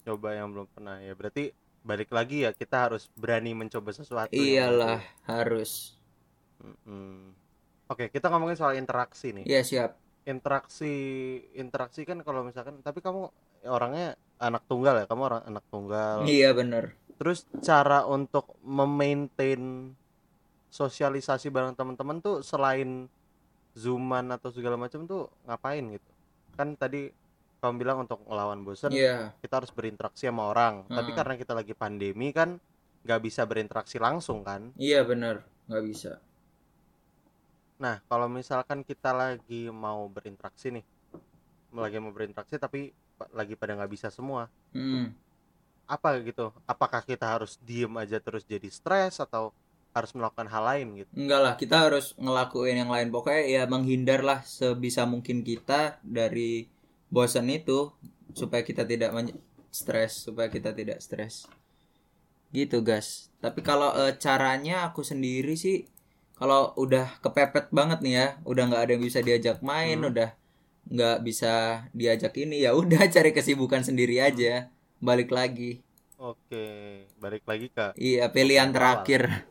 coba 0.02 0.38
yang 0.38 0.54
belum 0.54 0.70
pernah 0.70 1.02
ya. 1.02 1.18
Berarti 1.18 1.50
balik 1.82 2.14
lagi 2.14 2.46
ya 2.46 2.54
kita 2.54 2.90
harus 2.90 3.10
berani 3.14 3.58
mencoba 3.58 3.90
sesuatu 3.90 4.30
yang 4.34 4.70
Iyalah 4.70 5.02
harus. 5.26 5.98
baru. 6.62 6.74
Mm-mm. 6.86 7.34
Oke, 7.86 8.10
kita 8.10 8.30
ngomongin 8.30 8.54
soal 8.54 8.78
interaksi 8.78 9.34
nih. 9.34 9.42
Ya 9.46 9.66
siap. 9.66 9.98
Interaksi 10.22 10.94
interaksi 11.58 12.06
kan 12.06 12.22
kalau 12.22 12.46
misalkan 12.46 12.82
tapi 12.82 13.02
kamu 13.02 13.30
orangnya 13.66 14.14
anak 14.38 14.62
tunggal 14.66 14.94
ya, 14.94 15.06
kamu 15.10 15.22
orang 15.26 15.42
anak 15.42 15.64
tunggal. 15.70 16.22
Iya 16.22 16.54
bener. 16.54 16.94
Terus 17.16 17.48
cara 17.60 18.04
untuk 18.04 18.60
memaintain 18.60 19.92
sosialisasi 20.68 21.48
bareng 21.48 21.72
teman-teman 21.72 22.20
tuh 22.20 22.44
selain 22.44 23.08
zooman 23.72 24.28
atau 24.28 24.52
segala 24.52 24.76
macam 24.76 25.04
tuh 25.04 25.32
ngapain 25.44 25.80
gitu? 25.88 26.10
Kan 26.54 26.76
tadi 26.76 27.08
kamu 27.56 27.74
bilang 27.80 28.04
untuk 28.04 28.20
ngelawan 28.28 28.60
bosen 28.62 28.92
Iya. 28.92 29.32
kita 29.40 29.64
harus 29.64 29.72
berinteraksi 29.72 30.28
sama 30.28 30.52
orang. 30.52 30.84
Tapi 30.86 31.10
Hmm. 31.10 31.18
karena 31.18 31.34
kita 31.34 31.52
lagi 31.52 31.72
pandemi 31.72 32.30
kan 32.30 32.60
nggak 33.02 33.20
bisa 33.22 33.48
berinteraksi 33.48 33.96
langsung 33.96 34.44
kan? 34.44 34.76
Iya 34.76 35.00
bener. 35.02 35.40
Nggak 35.66 35.84
bisa. 35.88 36.12
Nah 37.76 38.00
kalau 38.04 38.28
misalkan 38.28 38.84
kita 38.84 39.12
lagi 39.12 39.68
mau 39.68 40.04
berinteraksi 40.06 40.68
nih, 40.70 40.84
lagi 41.72 41.96
mau 41.96 42.12
berinteraksi 42.12 42.56
tapi 42.56 42.92
lagi 43.32 43.56
pada 43.56 43.72
nggak 43.72 43.88
bisa 43.90 44.08
semua, 44.08 44.48
Hmm. 44.72 45.12
Apa 45.86 46.18
gitu? 46.22 46.50
Apakah 46.66 47.02
kita 47.02 47.26
harus 47.26 47.58
diem 47.62 47.90
aja 47.96 48.18
terus 48.18 48.42
jadi 48.42 48.66
stres 48.70 49.22
atau 49.22 49.54
harus 49.96 50.12
melakukan 50.12 50.50
hal 50.50 50.62
lain 50.66 50.86
gitu? 51.02 51.10
Enggak 51.16 51.40
lah, 51.40 51.54
kita 51.56 51.76
harus 51.88 52.12
ngelakuin 52.20 52.84
yang 52.84 52.92
lain. 52.92 53.08
Pokoknya 53.08 53.42
ya 53.48 53.62
menghindar 53.64 54.20
lah 54.20 54.44
sebisa 54.44 55.08
mungkin 55.08 55.40
kita 55.40 55.96
dari 56.04 56.68
bosan 57.08 57.48
itu 57.48 57.94
supaya 58.36 58.60
kita 58.60 58.84
tidak 58.84 59.14
stres, 59.72 60.28
supaya 60.28 60.52
kita 60.52 60.76
tidak 60.76 61.00
stres. 61.00 61.48
Gitu, 62.52 62.84
guys. 62.84 63.32
Tapi 63.40 63.64
kalau 63.64 63.94
eh, 63.96 64.14
caranya 64.20 64.90
aku 64.90 65.00
sendiri 65.00 65.56
sih 65.56 65.88
kalau 66.36 66.76
udah 66.76 67.16
kepepet 67.24 67.72
banget 67.72 68.04
nih 68.04 68.14
ya, 68.20 68.26
udah 68.44 68.62
nggak 68.68 68.82
ada 68.84 68.92
yang 68.92 69.04
bisa 69.08 69.24
diajak 69.24 69.64
main, 69.64 69.96
Hmm. 70.04 70.12
udah 70.12 70.30
nggak 70.86 71.18
bisa 71.26 71.82
diajak 71.96 72.36
ini 72.38 72.62
ya 72.62 72.76
udah 72.76 73.08
cari 73.14 73.32
kesibukan 73.32 73.80
sendiri 73.80 74.20
aja. 74.20 74.68
Balik 75.00 75.28
lagi. 75.30 75.80
Oke, 76.16 76.64
balik 77.20 77.44
lagi 77.44 77.68
ke 77.68 77.92
Iya, 78.00 78.32
pilihan 78.32 78.72
terakhir. 78.72 79.46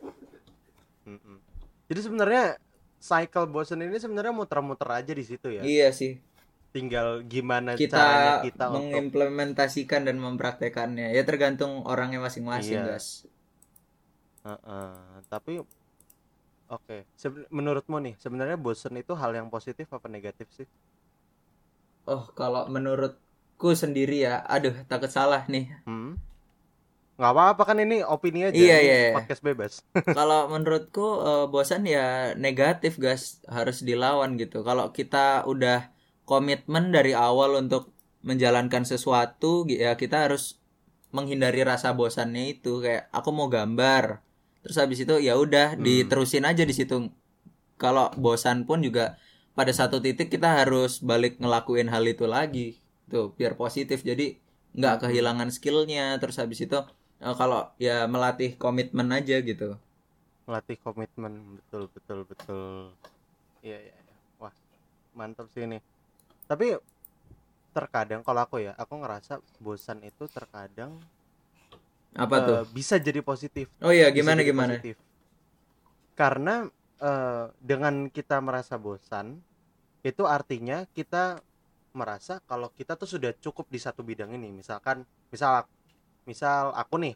Jadi 1.86 2.00
sebenarnya 2.02 2.58
cycle 2.98 3.46
bosen 3.46 3.78
ini 3.86 3.94
sebenarnya 4.02 4.34
muter-muter 4.34 4.88
aja 4.90 5.12
di 5.14 5.22
situ 5.22 5.54
ya. 5.54 5.62
Iya 5.62 5.94
sih. 5.94 6.18
Tinggal 6.74 7.22
gimana 7.24 7.72
kita, 7.78 7.96
caranya 7.96 8.32
kita 8.44 8.64
untuk 8.68 8.82
mengimplementasikan 8.82 10.04
dan 10.04 10.20
mempraktekannya 10.20 11.08
ya 11.16 11.22
tergantung 11.24 11.86
orangnya 11.88 12.20
masing-masing 12.20 12.84
Iya. 12.84 12.92
guys 12.92 13.24
Heeh, 14.44 14.92
tapi 15.32 15.64
oke, 16.68 16.96
Seben- 17.16 17.48
menurutmu 17.48 17.96
nih 18.04 18.14
sebenarnya 18.20 18.60
bosen 18.60 18.92
itu 19.00 19.16
hal 19.16 19.32
yang 19.32 19.48
positif 19.48 19.88
apa 19.88 20.06
negatif 20.06 20.46
sih? 20.52 20.68
oh 22.06 22.22
kalau 22.38 22.70
menurutku 23.56 23.72
sendiri 23.72 24.28
ya. 24.28 24.44
Aduh 24.44 24.76
takut 24.84 25.08
salah 25.08 25.48
nih. 25.48 25.72
Hmm? 25.88 26.20
Nggak 27.16 27.32
apa-apa 27.32 27.62
kan 27.64 27.80
ini 27.80 28.04
opini 28.04 28.44
aja, 28.44 28.52
Iya, 28.52 28.76
iya, 28.84 28.96
iya. 29.08 29.12
podcast 29.16 29.40
bebas. 29.40 29.72
kalau 30.18 30.52
menurutku 30.52 31.24
eh, 31.24 31.46
bosan 31.48 31.88
ya 31.88 32.36
negatif 32.36 33.00
guys 33.00 33.40
harus 33.48 33.80
dilawan 33.80 34.36
gitu. 34.36 34.60
Kalau 34.60 34.92
kita 34.92 35.48
udah 35.48 35.88
komitmen 36.28 36.92
dari 36.92 37.16
awal 37.16 37.56
untuk 37.56 37.96
menjalankan 38.20 38.84
sesuatu 38.84 39.64
ya 39.70 39.94
kita 39.96 40.28
harus 40.28 40.60
menghindari 41.16 41.64
rasa 41.64 41.96
bosannya 41.96 42.52
itu. 42.52 42.84
Kayak 42.84 43.08
aku 43.08 43.32
mau 43.32 43.48
gambar. 43.48 44.20
Terus 44.60 44.76
habis 44.76 45.00
itu 45.00 45.16
ya 45.16 45.40
udah 45.40 45.80
Hmm. 45.80 45.84
diterusin 45.86 46.44
aja 46.44 46.68
di 46.68 46.76
situ. 46.76 47.08
Kalau 47.80 48.12
bosan 48.20 48.68
pun 48.68 48.84
juga 48.84 49.16
pada 49.56 49.72
satu 49.72 50.04
titik 50.04 50.28
kita 50.28 50.60
harus 50.60 51.00
balik 51.00 51.40
ngelakuin 51.40 51.88
hal 51.88 52.04
itu 52.04 52.28
lagi 52.28 52.76
tuh 53.12 53.24
biar 53.38 53.52
positif 53.62 53.98
jadi 54.10 54.24
nggak 54.78 54.94
Hmm. 55.04 55.08
kehilangan 55.08 55.48
skillnya 55.56 56.02
terus 56.20 56.36
habis 56.42 56.60
itu 56.66 56.78
eh, 57.24 57.34
kalau 57.40 57.60
ya 57.86 57.92
melatih 58.14 58.50
komitmen 58.62 59.08
aja 59.18 59.36
gitu 59.50 59.68
Melatih 60.46 60.78
komitmen, 60.84 61.32
betul 61.58 61.82
betul 61.94 62.18
betul. 62.30 62.64
Iya 63.66 63.78
iya. 63.86 63.96
iya. 64.06 64.16
Wah, 64.42 64.54
mantap 65.18 65.46
sih 65.54 65.62
ini. 65.68 65.78
Tapi 66.50 66.66
terkadang 67.76 68.22
kalau 68.26 68.40
aku 68.46 68.56
ya, 68.66 68.72
aku 68.82 68.94
ngerasa 69.02 69.34
bosan 69.64 69.98
itu 70.10 70.24
terkadang 70.36 70.92
apa 72.16 72.36
eh, 72.36 72.40
tuh 72.46 72.60
bisa 72.76 72.94
jadi 73.06 73.20
positif. 73.30 73.66
oh 73.84 73.92
iya 73.98 74.06
gimana 74.16 74.40
gimana 74.48 74.74
positif. 74.80 74.96
Karena 76.16 76.64
eh, 77.00 77.44
dengan 77.60 78.08
kita 78.08 78.40
merasa 78.40 78.80
bosan, 78.80 79.26
itu 80.06 80.24
artinya 80.26 80.86
kita 80.96 81.42
merasa 81.96 82.38
kalau 82.44 82.68
kita 82.70 82.92
tuh 82.94 83.08
sudah 83.08 83.32
cukup 83.40 83.66
di 83.66 83.80
satu 83.80 84.04
bidang 84.04 84.30
ini. 84.36 84.52
Misalkan, 84.52 85.02
misal, 85.32 85.64
misal 86.22 86.76
aku 86.76 87.00
nih, 87.00 87.14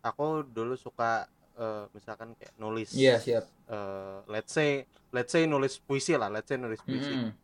aku 0.00 0.46
dulu 0.46 0.78
suka 0.78 1.26
eh, 1.58 1.84
misalkan 1.90 2.32
kayak 2.38 2.54
nulis. 2.56 2.94
iya 2.94 3.18
siap 3.18 3.44
eh, 3.66 4.18
let's 4.30 4.54
say, 4.54 4.86
let's 5.10 5.34
say 5.34 5.44
nulis 5.44 5.82
puisi 5.82 6.14
lah, 6.14 6.30
let's 6.30 6.46
say 6.46 6.56
nulis 6.56 6.78
puisi. 6.80 7.10
Mm-mm. 7.10 7.34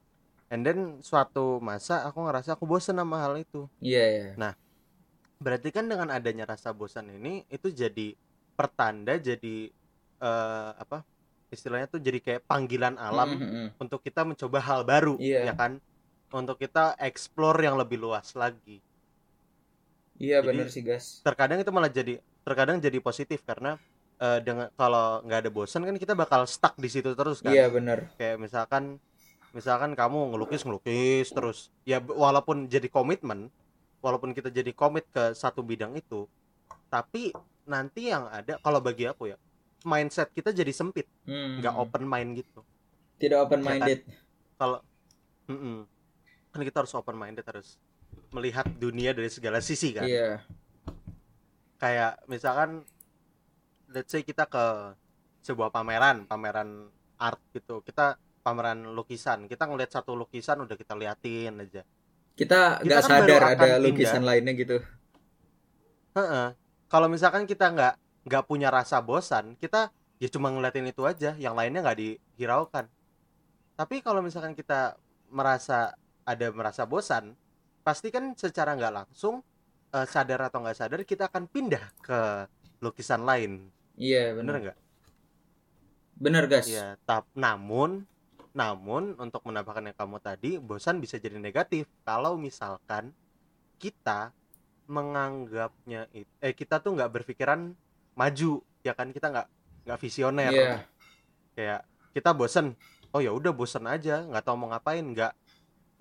And 0.52 0.60
then 0.62 0.78
suatu 1.00 1.58
masa 1.58 2.04
aku 2.04 2.22
ngerasa 2.22 2.54
aku 2.54 2.64
bosan 2.64 3.00
sama 3.00 3.18
hal 3.18 3.40
itu. 3.40 3.66
iya 3.82 4.32
iya 4.36 4.54
Berarti 5.42 5.74
kan 5.74 5.90
dengan 5.90 6.06
adanya 6.14 6.46
rasa 6.46 6.70
bosan 6.70 7.10
ini 7.10 7.42
itu 7.50 7.72
jadi 7.74 8.14
pertanda 8.54 9.18
jadi 9.18 9.72
eh, 10.22 10.70
apa 10.78 11.02
istilahnya 11.52 11.84
tuh 11.90 12.00
jadi 12.00 12.18
kayak 12.22 12.42
panggilan 12.48 12.96
alam 12.96 13.36
Mm-mm. 13.36 13.66
untuk 13.76 14.00
kita 14.00 14.24
mencoba 14.24 14.58
hal 14.62 14.80
baru 14.86 15.20
Iya. 15.20 15.50
ya 15.50 15.52
kan 15.52 15.76
untuk 16.32 16.56
kita 16.58 16.96
explore 16.98 17.58
yang 17.62 17.76
lebih 17.76 17.98
luas 18.00 18.32
lagi. 18.34 18.80
iya 20.18 20.38
bener 20.44 20.66
sih 20.70 20.82
guys 20.84 21.22
Terkadang 21.22 21.58
itu 21.62 21.70
malah 21.70 21.90
jadi 21.90 22.18
terkadang 22.42 22.82
jadi 22.82 22.98
positif 22.98 23.42
karena 23.46 23.78
eh, 24.18 24.38
dengan 24.42 24.66
kalau 24.74 25.22
nggak 25.22 25.38
ada 25.46 25.50
bosan 25.50 25.82
kan 25.86 25.96
kita 25.98 26.14
bakal 26.14 26.42
stuck 26.46 26.74
di 26.78 26.88
situ 26.90 27.14
terus 27.14 27.38
kan. 27.42 27.52
iya 27.54 27.66
bener 27.70 28.10
Kayak 28.18 28.38
misalkan 28.42 28.98
misalkan 29.52 29.92
kamu 29.92 30.32
ngelukis 30.34 30.64
ngelukis 30.64 31.28
terus 31.30 31.58
ya 31.84 32.00
walaupun 32.00 32.66
jadi 32.66 32.88
komitmen 32.88 33.52
walaupun 34.00 34.32
kita 34.32 34.48
jadi 34.48 34.72
komit 34.72 35.04
ke 35.12 35.36
satu 35.36 35.60
bidang 35.62 35.92
itu 35.94 36.26
tapi 36.88 37.32
nanti 37.64 38.10
yang 38.10 38.26
ada 38.28 38.58
kalau 38.58 38.80
bagi 38.82 39.06
aku 39.06 39.30
ya 39.30 39.36
mindset 39.84 40.32
kita 40.32 40.50
jadi 40.50 40.72
sempit 40.72 41.06
Hmm. 41.22 41.62
nggak 41.62 41.74
open 41.78 42.04
mind 42.04 42.42
gitu 42.42 42.60
tidak 43.20 43.38
open 43.46 43.60
Ya 43.62 43.64
kan? 43.64 43.70
minded 43.78 44.00
kalau 44.56 44.78
Mm-mm. 45.46 45.86
Kan 46.62 46.70
kita 46.70 46.78
harus 46.86 46.94
open 46.94 47.18
minded 47.18 47.42
harus 47.42 47.74
melihat 48.30 48.64
dunia 48.78 49.10
dari 49.10 49.26
segala 49.26 49.58
sisi 49.58 49.90
kan? 49.90 50.06
Iya. 50.06 50.46
Kayak 51.82 52.22
misalkan 52.30 52.86
let's 53.90 54.14
say 54.14 54.22
kita 54.22 54.46
ke 54.46 54.94
sebuah 55.42 55.74
pameran 55.74 56.30
pameran 56.30 56.86
art 57.18 57.42
gitu. 57.50 57.82
Kita 57.82 58.14
pameran 58.46 58.94
lukisan. 58.94 59.50
Kita 59.50 59.66
ngeliat 59.66 59.90
satu 59.90 60.14
lukisan 60.14 60.62
udah 60.62 60.78
kita 60.78 60.94
liatin 60.94 61.58
aja. 61.58 61.82
Kita 62.38 62.78
nggak 62.78 63.00
kan 63.02 63.10
sadar 63.10 63.42
ada 63.42 63.58
pindah. 63.58 63.82
lukisan 63.82 64.22
lainnya 64.22 64.54
gitu. 64.54 64.78
Heeh. 66.14 66.54
Kalau 66.86 67.10
misalkan 67.10 67.50
kita 67.50 67.74
nggak 67.74 67.94
nggak 68.30 68.44
punya 68.46 68.70
rasa 68.70 69.02
bosan, 69.02 69.58
kita 69.58 69.90
ya 70.22 70.30
cuma 70.30 70.54
ngeliatin 70.54 70.86
itu 70.86 71.02
aja, 71.02 71.34
yang 71.34 71.58
lainnya 71.58 71.82
nggak 71.82 71.98
dihiraukan. 71.98 72.86
Tapi 73.74 73.98
kalau 73.98 74.22
misalkan 74.22 74.54
kita 74.54 74.94
merasa 75.32 75.96
ada 76.22 76.46
merasa 76.50 76.84
bosan, 76.84 77.34
pasti 77.82 78.08
kan 78.08 78.34
secara 78.34 78.74
nggak 78.74 78.94
langsung 78.94 79.42
eh, 79.90 80.06
sadar 80.06 80.48
atau 80.48 80.62
nggak 80.62 80.78
sadar 80.78 81.00
kita 81.02 81.26
akan 81.28 81.46
pindah 81.46 81.82
ke 82.00 82.18
lukisan 82.80 83.22
lain, 83.22 83.70
iya 83.94 84.32
bener 84.32 84.38
bener 84.38 84.56
nggak? 84.62 84.78
bener 86.14 86.44
guys 86.46 86.68
Iya. 86.70 86.94
Tap, 87.02 87.26
namun, 87.34 88.06
namun 88.52 89.18
untuk 89.18 89.42
menambahkan 89.42 89.90
yang 89.90 89.96
kamu 89.96 90.18
tadi, 90.18 90.50
bosan 90.58 90.98
bisa 90.98 91.18
jadi 91.18 91.38
negatif 91.38 91.86
kalau 92.02 92.38
misalkan 92.38 93.10
kita 93.78 94.30
menganggapnya 94.86 96.06
it- 96.14 96.30
eh 96.38 96.54
kita 96.54 96.78
tuh 96.78 96.94
nggak 96.94 97.10
berpikiran 97.10 97.74
maju 98.14 98.52
ya 98.82 98.92
kan 98.92 99.10
kita 99.10 99.30
nggak 99.30 99.48
nggak 99.86 99.98
visioner 99.98 100.52
Iya. 100.52 100.74
kayak 101.54 101.80
kita 102.12 102.30
bosen 102.34 102.76
oh 103.10 103.18
ya 103.22 103.32
udah 103.32 103.50
bosen 103.50 103.86
aja 103.88 104.22
nggak 104.22 104.42
tahu 104.44 104.56
mau 104.58 104.68
ngapain 104.70 105.02
nggak 105.02 105.32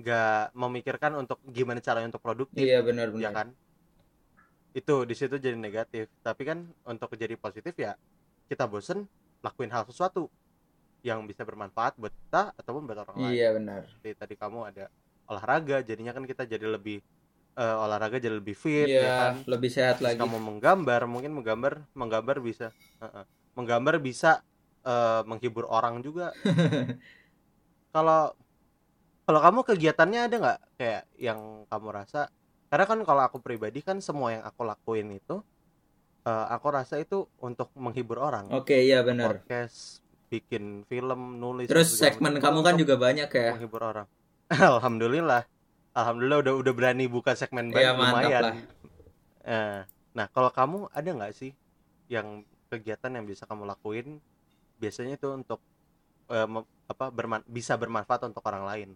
nggak 0.01 0.53
memikirkan 0.57 1.11
untuk 1.21 1.37
gimana 1.45 1.79
caranya 1.85 2.09
untuk 2.11 2.23
produktif 2.25 2.65
Iya 2.65 2.79
benar 2.87 3.07
ya 3.13 3.29
benar. 3.29 3.33
kan 3.37 3.47
itu 4.71 4.95
di 5.03 5.15
situ 5.19 5.35
jadi 5.35 5.57
negatif 5.59 6.07
tapi 6.23 6.47
kan 6.47 6.63
untuk 6.87 7.11
jadi 7.19 7.35
positif 7.35 7.75
ya 7.75 7.91
kita 8.47 8.67
bosen 8.71 9.03
lakuin 9.43 9.71
hal 9.71 9.83
sesuatu 9.87 10.31
yang 11.03 11.25
bisa 11.27 11.43
bermanfaat 11.43 11.97
buat 11.99 12.13
kita 12.13 12.55
ataupun 12.55 12.87
buat 12.87 12.99
orang 13.03 13.17
lain 13.19 13.35
Iya 13.35 13.47
benar. 13.57 13.81
seperti 13.89 14.09
tadi 14.15 14.33
kamu 14.39 14.59
ada 14.71 14.85
olahraga 15.27 15.77
jadinya 15.83 16.11
kan 16.15 16.23
kita 16.23 16.43
jadi 16.47 16.65
lebih 16.71 17.03
eh, 17.59 17.75
olahraga 17.83 18.15
jadi 18.21 18.35
lebih 18.39 18.55
fit 18.55 18.87
ya 18.87 19.11
Iya, 19.11 19.11
kan 19.11 19.43
lebih 19.51 19.69
sehat 19.75 19.97
Terus 19.99 20.15
lagi. 20.15 20.19
kamu 20.23 20.37
menggambar 20.39 21.01
mungkin 21.09 21.31
menggambar 21.35 21.73
menggambar 21.93 22.37
bisa 22.39 22.67
Heeh. 23.03 23.23
menggambar 23.59 23.95
bisa 23.99 24.39
eh, 24.87 25.21
menghibur 25.27 25.67
orang 25.67 25.99
juga 25.99 26.31
kalau 27.95 28.31
kalau 29.31 29.39
kamu 29.39 29.59
kegiatannya 29.63 30.19
ada 30.27 30.35
nggak? 30.35 30.59
Kayak 30.75 31.03
yang 31.15 31.39
kamu 31.65 31.87
rasa? 31.89 32.27
Karena 32.67 32.83
kan 32.83 32.99
kalau 33.01 33.23
aku 33.23 33.39
pribadi 33.39 33.79
kan 33.79 34.03
semua 34.03 34.35
yang 34.35 34.43
aku 34.43 34.67
lakuin 34.67 35.07
itu 35.09 35.39
eh, 36.21 36.45
aku 36.51 36.67
rasa 36.67 36.99
itu 36.99 37.31
untuk 37.39 37.71
menghibur 37.73 38.19
orang. 38.19 38.51
Oke, 38.51 38.75
iya 38.75 38.99
benar. 39.01 39.39
podcast 39.39 40.03
bikin 40.27 40.83
film 40.83 41.39
nulis 41.39 41.67
Terus 41.67 41.91
segmen 41.91 42.39
kamu 42.39 42.59
kan 42.59 42.75
juga 42.75 42.99
banyak 42.99 43.27
ya. 43.27 43.55
menghibur 43.55 43.79
orang. 43.81 44.07
Alhamdulillah. 44.51 45.47
Alhamdulillah 45.91 46.39
udah 46.41 46.53
udah 46.57 46.73
berani 46.73 47.07
buka 47.07 47.31
segmen 47.31 47.71
Iya, 47.71 47.95
mantap 47.95 48.19
lumayan. 48.19 48.43
lah. 48.43 48.55
Eh, 49.41 49.79
nah 50.11 50.27
kalau 50.27 50.51
kamu 50.51 50.91
ada 50.91 51.07
nggak 51.09 51.33
sih 51.33 51.55
yang 52.07 52.43
kegiatan 52.67 53.15
yang 53.15 53.23
bisa 53.23 53.47
kamu 53.47 53.63
lakuin? 53.63 54.19
Biasanya 54.75 55.15
itu 55.15 55.27
untuk 55.29 55.63
eh, 56.27 56.47
mem- 56.47 56.67
apa 56.87 57.07
berman- 57.07 57.47
bisa 57.47 57.75
bermanfaat 57.75 58.27
untuk 58.27 58.43
orang 58.43 58.67
lain 58.67 58.89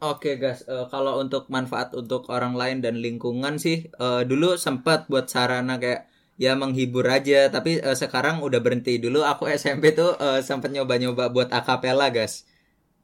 Oke 0.00 0.30
guys, 0.42 0.60
Eh, 0.72 0.84
kalau 0.92 1.12
untuk 1.22 1.42
manfaat 1.54 1.88
untuk 2.00 2.22
orang 2.36 2.54
lain 2.60 2.78
dan 2.84 2.94
lingkungan 3.04 3.54
sih, 3.64 3.76
eh, 4.04 4.22
dulu 4.30 4.48
sempat 4.66 4.98
buat 5.12 5.26
sarana 5.32 5.74
kayak 5.82 6.00
ya 6.44 6.52
menghibur 6.60 7.04
aja, 7.16 7.38
tapi 7.54 7.70
eh, 7.88 7.96
sekarang 8.02 8.36
udah 8.46 8.60
berhenti. 8.64 8.92
Dulu 9.04 9.20
aku 9.32 9.44
SMP 9.62 9.84
tuh 10.00 10.10
eh, 10.24 10.40
sempat 10.48 10.70
nyoba-nyoba 10.74 11.24
buat 11.34 11.48
akapela 11.58 12.06
guys. 12.16 12.34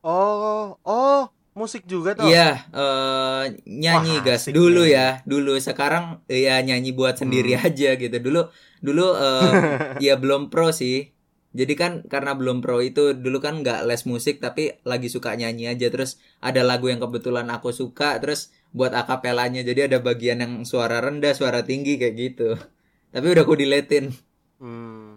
oh 0.04 0.78
oh 0.86 1.20
musik 1.58 1.82
juga 1.92 2.10
tuh 2.20 2.32
Iya, 2.32 2.40
eh, 2.72 3.42
nyanyi 3.82 4.08
Wah, 4.08 4.24
guys. 4.24 4.48
Dulu 4.56 4.80
ya, 4.88 5.20
dulu. 5.30 5.50
Sekarang 5.60 6.04
ya 6.44 6.52
nyanyi 6.66 6.90
buat 6.98 7.14
sendiri 7.20 7.52
Hmm. 7.52 7.60
aja 7.66 7.86
gitu. 8.00 8.16
Dulu, 8.26 8.38
dulu 8.86 9.02
eh, 9.20 9.52
ya 10.06 10.12
belum 10.22 10.48
pro 10.52 10.72
sih. 10.72 10.94
Jadi 11.56 11.72
kan 11.72 11.92
karena 12.04 12.36
belum 12.36 12.60
pro 12.60 12.78
itu 12.78 13.16
dulu 13.16 13.40
kan 13.40 13.64
nggak 13.64 13.88
les 13.88 14.04
musik 14.04 14.38
tapi 14.38 14.76
lagi 14.84 15.08
suka 15.08 15.32
nyanyi 15.32 15.72
aja. 15.72 15.88
Terus 15.88 16.20
ada 16.38 16.60
lagu 16.60 16.86
yang 16.86 17.00
kebetulan 17.00 17.48
aku 17.48 17.72
suka. 17.72 18.20
Terus 18.20 18.52
buat 18.70 18.92
akapelanya. 18.92 19.64
Jadi 19.64 19.88
ada 19.88 19.98
bagian 19.98 20.38
yang 20.38 20.52
suara 20.62 21.00
rendah, 21.00 21.32
suara 21.32 21.64
tinggi 21.64 21.96
kayak 21.96 22.14
gitu. 22.14 22.48
Tapi 23.16 23.26
udah 23.32 23.42
aku 23.42 23.56
diletin. 23.56 24.12
Hmm. 24.56 25.16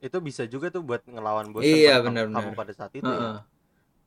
itu 0.00 0.16
bisa 0.18 0.48
juga 0.48 0.72
tuh 0.72 0.80
buat 0.80 1.04
ngelawan 1.04 1.52
bosan 1.52 1.68
Iya, 1.68 2.00
kamu- 2.00 2.04
benar-benar. 2.08 2.40
kamu 2.40 2.50
pada 2.56 2.72
saat 2.72 2.92
itu 2.96 3.04
ya. 3.04 3.20
Heeh. 3.20 3.36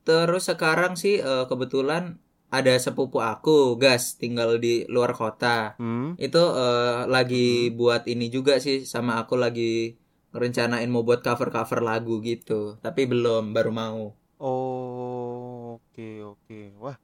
Terus 0.02 0.42
sekarang 0.44 0.98
sih 0.98 1.22
eh, 1.22 1.44
kebetulan 1.46 2.18
ada 2.50 2.74
sepupu 2.76 3.18
aku, 3.18 3.74
gas 3.74 4.14
tinggal 4.14 4.58
di 4.58 4.82
luar 4.86 5.14
kota. 5.14 5.78
Hmm. 5.78 6.18
itu 6.18 6.38
eh, 6.38 7.06
lagi 7.06 7.46
buat 7.70 8.06
ini 8.06 8.26
juga 8.26 8.58
sih 8.58 8.82
sama 8.82 9.22
aku 9.22 9.38
lagi 9.38 9.94
ngerencanain 10.34 10.90
mau 10.94 11.02
buat 11.08 11.20
cover-cover 11.26 11.80
lagu 11.90 12.14
gitu 12.28 12.52
tapi 12.84 13.00
belum 13.12 13.42
baru 13.56 13.70
mau 13.82 14.00
Oh, 14.38 15.78
oke 15.80 16.06
oke. 16.32 16.58
Wah, 16.82 16.96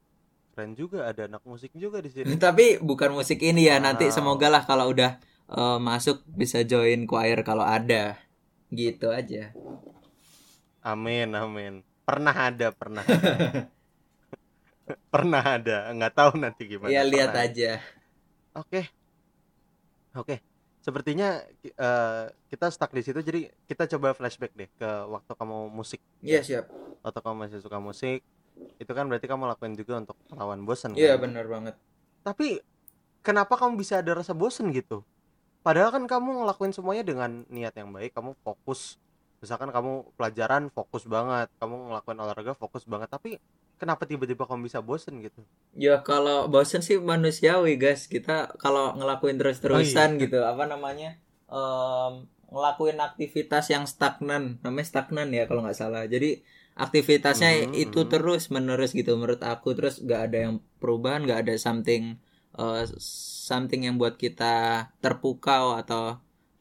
keren 0.53 0.73
juga 0.81 0.99
ada 1.11 1.23
anak 1.31 1.43
musik 1.51 1.73
juga 1.85 1.99
di 2.07 2.11
sini. 2.17 2.35
tapi 2.45 2.65
bukan 2.89 3.11
musik 3.19 3.39
ini 3.43 3.61
ya 3.71 3.77
nanti 3.83 4.05
Wow. 4.09 4.15
semoga 4.17 4.47
lah 4.55 4.63
kalau 4.69 4.87
udah 4.93 5.11
eh, 5.51 5.79
masuk 5.89 6.17
bisa 6.41 6.59
join 6.71 7.01
choir 7.11 7.39
kalau 7.49 7.65
ada 7.77 8.19
gitu 8.79 9.07
aja 9.11 9.53
Amin, 10.81 11.29
amin. 11.37 11.75
Pernah 12.09 12.35
ada, 12.49 12.69
pernah 12.73 13.05
ada. 13.05 13.37
pernah 15.13 15.43
ada, 15.57 15.77
nggak 15.95 16.13
tahu 16.19 16.33
nanti 16.41 16.63
gimana. 16.67 16.91
ya 16.93 17.03
lihat 17.07 17.33
Pernah. 17.33 17.45
aja 17.47 17.71
Oke. 18.55 18.81
Oke. 20.15 20.43
Sepertinya 20.91 21.39
eh, 21.63 22.25
kita 22.51 22.67
stuck 22.75 22.91
di 22.91 23.07
situ 23.07 23.23
jadi 23.23 23.47
kita 23.71 23.87
coba 23.95 24.11
flashback 24.11 24.51
deh 24.59 24.67
ke 24.75 24.91
waktu 25.07 25.33
kamu 25.39 25.71
musik. 25.71 26.03
iya 26.19 26.43
siap 26.43 26.67
Waktu 27.07 27.19
kamu 27.23 27.37
masih 27.47 27.63
suka 27.63 27.79
musik, 27.79 28.27
itu 28.83 28.91
kan 28.91 29.07
berarti 29.07 29.31
kamu 29.31 29.47
lakuin 29.55 29.79
juga 29.79 30.03
untuk 30.03 30.19
melawan 30.35 30.67
bosan 30.67 30.99
iya 30.99 31.15
kan? 31.15 31.31
benar 31.31 31.47
banget 31.47 31.75
Tapi 32.27 32.59
kenapa 33.23 33.55
kamu 33.55 33.79
bisa 33.79 34.03
ada 34.03 34.19
rasa 34.19 34.35
bosan 34.35 34.75
gitu? 34.75 35.07
Padahal 35.63 35.95
kan 35.95 36.05
kamu 36.11 36.43
ngelakuin 36.43 36.75
semuanya 36.75 37.07
dengan 37.07 37.47
niat 37.47 37.73
yang 37.79 37.95
baik, 37.95 38.11
kamu 38.17 38.35
fokus. 38.43 38.99
Misalkan 39.43 39.71
kamu 39.77 39.93
pelajaran 40.17 40.63
fokus 40.77 41.05
banget, 41.15 41.49
kamu 41.61 41.75
ngelakuin 41.89 42.19
olahraga 42.25 42.53
fokus 42.63 42.85
banget, 42.93 43.09
tapi 43.15 43.31
kenapa 43.81 44.03
tiba-tiba 44.11 44.45
kamu 44.49 44.61
bisa 44.69 44.81
bosan 44.89 45.15
gitu? 45.27 45.41
ya 45.85 45.95
kalau 46.09 46.39
bosen 46.53 46.81
sih 46.89 46.97
manusiawi 47.13 47.73
guys 47.83 48.03
kita 48.15 48.33
kalau 48.63 48.85
ngelakuin 48.99 49.37
Oh, 49.37 49.41
terus-terusan 49.41 50.09
iya. 50.15 50.21
gitu 50.23 50.39
apa 50.53 50.65
namanya 50.73 51.09
em, 51.55 52.13
ngelakuin 52.53 52.99
aktivitas 53.09 53.65
yang 53.75 53.85
stagnan 53.93 54.43
namanya 54.65 54.87
stagnan 54.91 55.29
ya 55.39 55.43
kalau 55.49 55.61
nggak 55.65 55.79
salah 55.83 56.03
jadi 56.15 56.29
aktivitasnya 56.85 57.51
Mhm, 57.61 57.75
itu 57.85 58.01
mhm. 58.03 58.11
terus 58.13 58.43
menerus 58.55 58.91
gitu 58.99 59.11
menurut 59.21 59.43
aku 59.53 59.69
terus 59.79 59.95
nggak 60.05 60.21
ada 60.27 60.37
yang 60.45 60.55
perubahan 60.83 61.21
nggak 61.27 61.41
ada 61.47 61.55
something 61.67 62.03
eh, 62.59 62.83
something 63.51 63.81
yang 63.87 63.97
buat 64.03 64.15
kita 64.25 64.45
terpukau 65.03 65.67
atau 65.81 66.01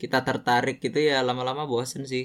kita 0.01 0.17
tertarik 0.27 0.75
gitu 0.85 0.99
ya 1.09 1.15
lama-lama 1.27 1.63
bosen 1.71 2.03
sih 2.13 2.23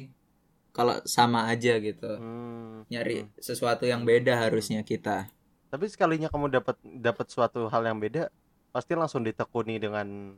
kalau 0.75 0.99
sama 1.05 1.47
aja 1.47 1.79
gitu 1.79 2.19
Hmm. 2.19 2.83
nyari 2.85 3.31
sesuatu 3.39 3.85
yang 3.85 4.03
beda 4.03 4.35
harusnya 4.37 4.83
kita 4.83 5.31
Tapi 5.67 5.87
sekalinya 5.87 6.27
kamu 6.27 6.51
dapat 6.53 6.77
dapat 6.85 7.27
suatu 7.27 7.67
hal 7.67 7.83
yang 7.83 7.99
beda, 7.99 8.31
pasti 8.71 8.95
langsung 8.95 9.23
ditekuni 9.23 9.79
dengan 9.79 10.35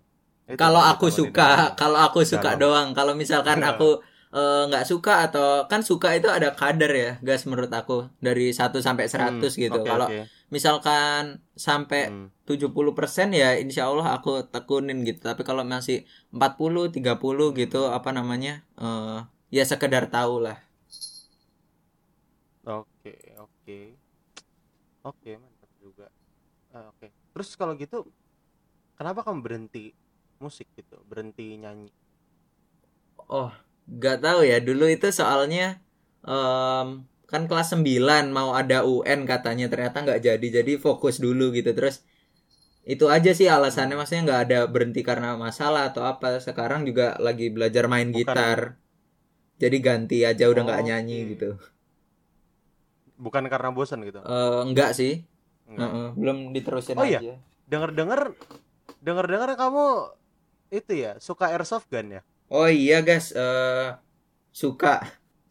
itu 0.46 0.54
kalau 0.54 0.78
kan, 0.78 0.92
aku 0.92 1.06
suka 1.10 1.48
kalau 1.74 1.98
aku 1.98 2.20
suka 2.22 2.54
dalam. 2.54 2.60
doang 2.62 2.88
kalau 2.92 3.12
misalkan 3.12 3.58
Iya. 3.58 3.74
aku 3.74 4.00
eh, 4.28 4.62
nggak 4.64 4.84
suka 4.84 5.24
atau 5.24 5.64
kan 5.64 5.80
suka 5.80 6.12
itu 6.12 6.28
ada 6.28 6.52
kadar 6.52 6.88
ya 6.90 7.12
guys 7.18 7.44
menurut 7.44 7.68
aku 7.70 8.08
dari 8.18 8.48
1 8.50 8.78
sampai 8.78 9.06
100 9.06 9.52
Hmm, 9.52 9.62
gitu 9.62 9.78
oke, 9.78 9.84
kalau 9.84 10.08
oke. 10.08 10.24
misalkan 10.48 11.22
sampai 11.54 12.08
Hmm. 12.08 12.28
70% 12.44 13.28
ya 13.30 13.54
insya 13.54 13.86
Allah 13.86 14.14
aku 14.14 14.40
tekunin 14.46 15.02
gitu 15.02 15.20
tapi 15.20 15.42
kalau 15.42 15.62
masih 15.62 16.04
40 16.30 16.88
30 16.88 17.52
gitu 17.52 17.88
apa 17.88 18.10
namanya 18.10 18.64
eh, 18.76 19.18
ya 19.54 19.64
sekedar 19.70 20.04
tahu 20.14 20.34
lah 20.46 20.56
Oke, 22.66 23.12
oke. 23.38 23.76
Oke, 25.06 25.30
mantap 25.42 25.70
juga. 25.80 26.06
Ah, 26.74 26.90
oke. 26.92 27.08
Terus 27.34 27.50
kalau 27.60 27.74
gitu, 27.78 28.06
kenapa 28.98 29.20
kamu 29.26 29.40
berhenti 29.46 29.84
musik 30.42 30.68
gitu? 30.78 30.96
Berhenti 31.08 31.44
nyanyi? 31.62 31.90
oh 33.38 33.48
nggak 33.96 34.16
tahu 34.24 34.38
ya 34.50 34.56
dulu 34.66 34.84
itu 34.94 35.06
soalnya 35.20 35.62
em, 36.26 36.86
kan 37.30 37.42
kelas 37.48 37.66
9 37.74 38.22
mau 38.36 38.50
ada 38.60 38.76
UN 38.90 39.20
katanya 39.30 39.64
ternyata 39.72 39.96
nggak 40.04 40.20
jadi 40.28 40.46
jadi 40.62 40.72
fokus 40.86 41.14
dulu 41.24 41.42
gitu 41.58 41.70
terus 41.78 41.94
itu 42.92 43.04
aja 43.16 43.30
sih 43.38 43.48
alasannya 43.56 43.94
maksudnya 43.98 44.22
nggak 44.28 44.42
ada 44.46 44.58
berhenti 44.74 45.00
karena 45.10 45.28
masalah 45.46 45.82
atau 45.90 46.02
apa 46.12 46.26
sekarang 46.48 46.80
juga 46.88 47.04
lagi 47.26 47.44
belajar 47.56 47.84
main 47.92 48.08
Bukan. 48.12 48.18
gitar 48.18 48.60
jadi 49.62 49.76
ganti 49.86 50.16
aja 50.30 50.44
udah 50.52 50.62
nggak 50.66 50.82
Oke. 50.82 50.86
nyanyi 50.86 51.16
gitu 51.32 51.46
Bukan 53.16 53.44
karena 53.52 53.70
bosan 53.76 54.00
gitu? 54.08 54.22
Eh, 54.30 54.58
enggak 54.66 54.88
sih 54.98 55.12
Enggak. 55.66 55.90
Heeh, 55.90 56.04
belum 56.20 56.36
diterusin 56.56 56.98
Oh 56.98 57.04
iya? 57.06 57.20
aja 57.20 57.30
Dengar-dengar, 57.70 58.20
dengar-dengar 59.04 59.50
kamu 59.60 59.84
itu 60.72 60.92
ya 61.04 61.12
suka 61.22 61.44
airsoft 61.54 61.88
gun 61.92 62.08
ya? 62.18 62.22
oh 62.54 62.68
iya 62.80 62.94
guys 63.06 63.26
eh 63.40 63.84
suka 64.60 64.88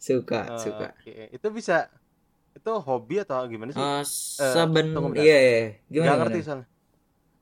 suka 0.07 0.35
Eh, 0.45 0.51
suka 0.63 0.85
Oke, 0.91 1.11
itu 1.35 1.47
bisa 1.57 1.73
itu 2.57 2.69
hobi 2.87 3.15
atau 3.23 3.37
gimana 3.53 3.71
sih? 3.77 3.87
Tunggu 4.93 5.09
seben 5.09 5.15
bentar. 5.15 5.27
iya 5.27 5.33
iya 5.45 5.55
gimana, 5.93 6.13
Nggak 6.13 6.17
gimana? 6.19 6.35
ngerti 6.35 6.39
soalnya. 6.45 6.67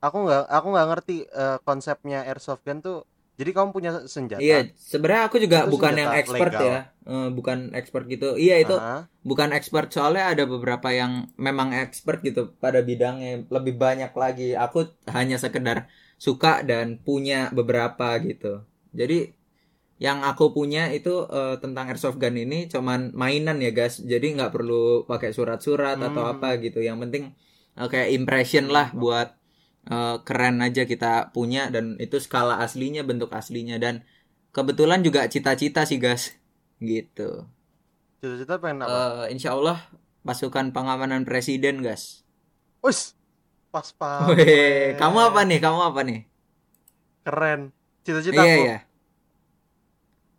Aku 0.06 0.16
nggak, 0.24 0.42
aku 0.56 0.66
nggak 0.74 0.88
ngerti 0.90 1.16
eh, 1.42 1.58
konsepnya 1.66 2.18
airsoft 2.28 2.62
gun 2.66 2.80
tuh. 2.86 2.98
Jadi 3.34 3.50
kamu 3.50 3.68
punya 3.74 3.90
senjata? 4.06 4.38
Iya, 4.38 4.70
sebenarnya 4.78 5.22
aku 5.26 5.36
juga 5.42 5.58
Itu 5.66 5.70
bukan 5.74 5.92
yang 5.98 6.12
expert 6.14 6.52
legal. 6.54 6.68
ya, 6.70 6.80
Eh, 7.04 7.28
bukan 7.36 7.58
expert 7.76 8.04
gitu. 8.08 8.28
Iya 8.40 8.54
itu 8.64 8.76
Ah, 8.80 9.04
bukan 9.26 9.50
expert 9.52 9.92
soalnya 9.92 10.32
ada 10.32 10.44
beberapa 10.48 10.88
yang 10.88 11.28
memang 11.36 11.74
expert 11.76 12.22
gitu 12.24 12.54
pada 12.62 12.80
bidangnya 12.80 13.44
lebih 13.50 13.74
banyak 13.76 14.12
lagi. 14.16 14.56
Aku 14.56 14.88
hanya 15.12 15.36
sekedar 15.36 15.90
suka 16.16 16.62
dan 16.64 16.96
punya 17.02 17.52
beberapa 17.52 18.16
gitu. 18.24 18.64
Jadi 18.94 19.34
yang 20.02 20.26
aku 20.26 20.50
punya 20.50 20.90
itu 20.90 21.12
eh, 21.30 21.56
tentang 21.62 21.86
airsoft 21.90 22.18
gun 22.18 22.34
ini 22.34 22.66
cuman 22.66 23.14
mainan 23.14 23.62
ya 23.62 23.70
guys 23.70 24.02
jadi 24.02 24.26
nggak 24.36 24.52
perlu 24.54 25.06
pakai 25.06 25.30
surat-surat 25.30 25.96
atau 26.02 26.22
Hmm. 26.26 26.32
apa 26.34 26.58
gitu 26.58 26.82
yang 26.82 26.98
penting 26.98 27.30
eh, 27.78 27.88
kayak 27.92 28.10
impression 28.10 28.66
lah 28.74 28.90
buat 28.90 29.28
eh, 29.90 30.16
keren 30.26 30.56
aja 30.66 30.82
kita 30.92 31.06
punya 31.34 31.60
dan 31.74 31.96
itu 32.04 32.16
skala 32.20 32.54
aslinya 32.64 33.02
bentuk 33.08 33.30
aslinya 33.34 33.76
dan 33.84 33.94
kebetulan 34.56 35.00
juga 35.06 35.20
cita-cita 35.32 35.80
sih 35.90 35.98
guys 36.04 36.36
gitu 36.82 37.48
Cita-cita 38.20 38.54
pengen 38.62 38.86
apa? 38.88 39.28
Eh, 39.28 39.34
insya 39.34 39.52
Allah 39.56 39.78
pasukan 40.24 40.72
pengamanan 40.72 41.22
presiden 41.28 41.84
guys 41.84 42.24
Us, 42.84 43.16
pas 43.72 43.88
pas. 43.96 44.28
Kamu 45.00 45.18
apa 45.32 45.40
nih 45.48 45.58
kamu 45.60 45.80
apa 45.92 46.00
nih 46.04 46.18
Keren. 47.24 47.72
Cita-cita 48.04 48.42
iya 48.44 48.54
aku 48.54 48.62
iya 48.64 48.76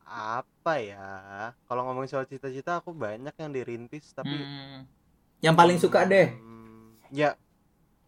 apa 0.06 0.74
ya? 0.82 1.06
Kalau 1.68 1.82
ngomongin 1.86 2.10
soal 2.10 2.26
cita-cita 2.26 2.80
aku 2.80 2.96
banyak 2.96 3.36
yang 3.38 3.52
dirintis 3.52 4.16
tapi 4.16 4.34
Hmm. 4.34 4.88
yang 5.46 5.54
paling 5.54 5.78
suka 5.78 6.08
deh 6.10 6.28
Hmm, 6.32 6.98
ya. 7.14 7.36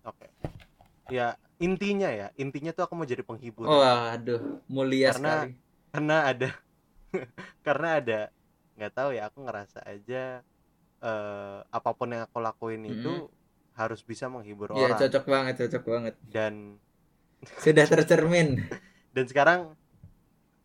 Oke. 0.08 0.28
Ya, 1.08 1.28
intinya 1.58 2.10
ya, 2.10 2.28
intinya 2.36 2.72
tuh 2.72 2.84
aku 2.84 2.94
mau 2.94 3.04
jadi 3.04 3.22
penghibur. 3.22 3.64
oh 3.64 3.82
aduh 3.82 4.62
mulia 4.68 5.12
Karena- 5.12 5.48
sekali. 5.48 5.52
Karena 5.88 6.18
ada 6.26 6.50
karena 7.66 7.88
ada 7.98 8.20
nggak 8.76 8.94
tahu 8.94 9.10
ya, 9.12 9.22
aku 9.28 9.38
ngerasa 9.42 9.80
aja 9.84 10.44
eh 10.98 11.58
apa 11.64 11.90
pun 11.94 12.10
yang 12.10 12.26
aku 12.26 12.38
lakuin 12.38 12.82
itu 12.84 13.30
harus 13.74 14.02
bisa 14.02 14.26
menghibur 14.26 14.74
Iya 14.74 14.90
orang. 14.90 15.00
cocok 15.00 15.26
banget 15.26 15.54
cocok 15.62 15.84
banget. 15.86 16.16
Dan 16.26 16.54
sudah 17.64 17.86
tercermin. 17.86 18.58
Dan 19.16 19.26
sekarang 19.26 19.60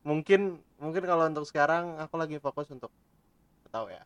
mungkin 0.02 0.58
mungkin 0.76 1.02
kalau 1.04 1.24
untuk 1.24 1.46
sekarang 1.46 1.96
aku 1.96 2.16
lagi 2.16 2.36
fokus 2.36 2.68
untuk 2.68 2.90
tahu 3.68 3.88
ya. 3.88 4.02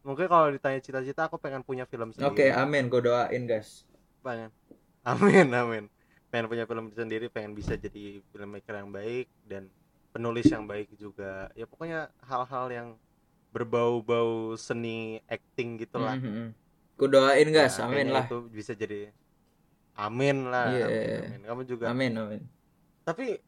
Mungkin 0.00 0.28
kalau 0.28 0.48
ditanya 0.48 0.80
cita-cita 0.80 1.28
aku 1.28 1.36
pengen 1.36 1.60
punya 1.60 1.84
film 1.84 2.08
oke 2.08 2.16
sendiri. 2.16 2.52
amin. 2.54 2.88
Gue 2.88 3.02
doain 3.02 3.44
guys. 3.44 3.84
Pengen 4.20 4.48
amin 5.10 5.48
amin. 5.50 5.84
Pengen 6.30 6.46
punya 6.46 6.64
film 6.64 6.86
sendiri 6.90 7.26
pengen 7.26 7.52
bisa 7.52 7.74
jadi 7.74 8.22
filmmaker 8.30 8.74
yang 8.76 8.90
baik 8.90 9.26
dan 9.44 9.66
penulis 10.10 10.46
yang 10.46 10.64
baik 10.64 10.90
juga. 10.94 11.50
Ya 11.54 11.66
pokoknya 11.66 12.10
hal-hal 12.22 12.66
yang 12.68 12.88
berbau-bau 13.50 14.54
seni 14.54 15.18
acting 15.26 15.74
gitulah. 15.76 16.14
Mhm. 16.14 16.54
Ku 16.94 17.08
doain 17.08 17.48
guys 17.48 17.76
Nah, 17.76 17.88
amin 17.88 18.06
kayaknya 18.06 18.14
lah. 18.14 18.24
itu 18.26 18.38
bisa 18.46 18.72
jadi 18.72 19.10
amin 19.96 20.36
lah 20.46 20.64
Iya. 20.70 20.86
amin, 20.86 21.18
amin. 21.26 21.40
kamu 21.44 21.62
juga. 21.66 21.84
Amin 21.90 22.12
amin. 22.14 22.42
Tapi 23.02 23.40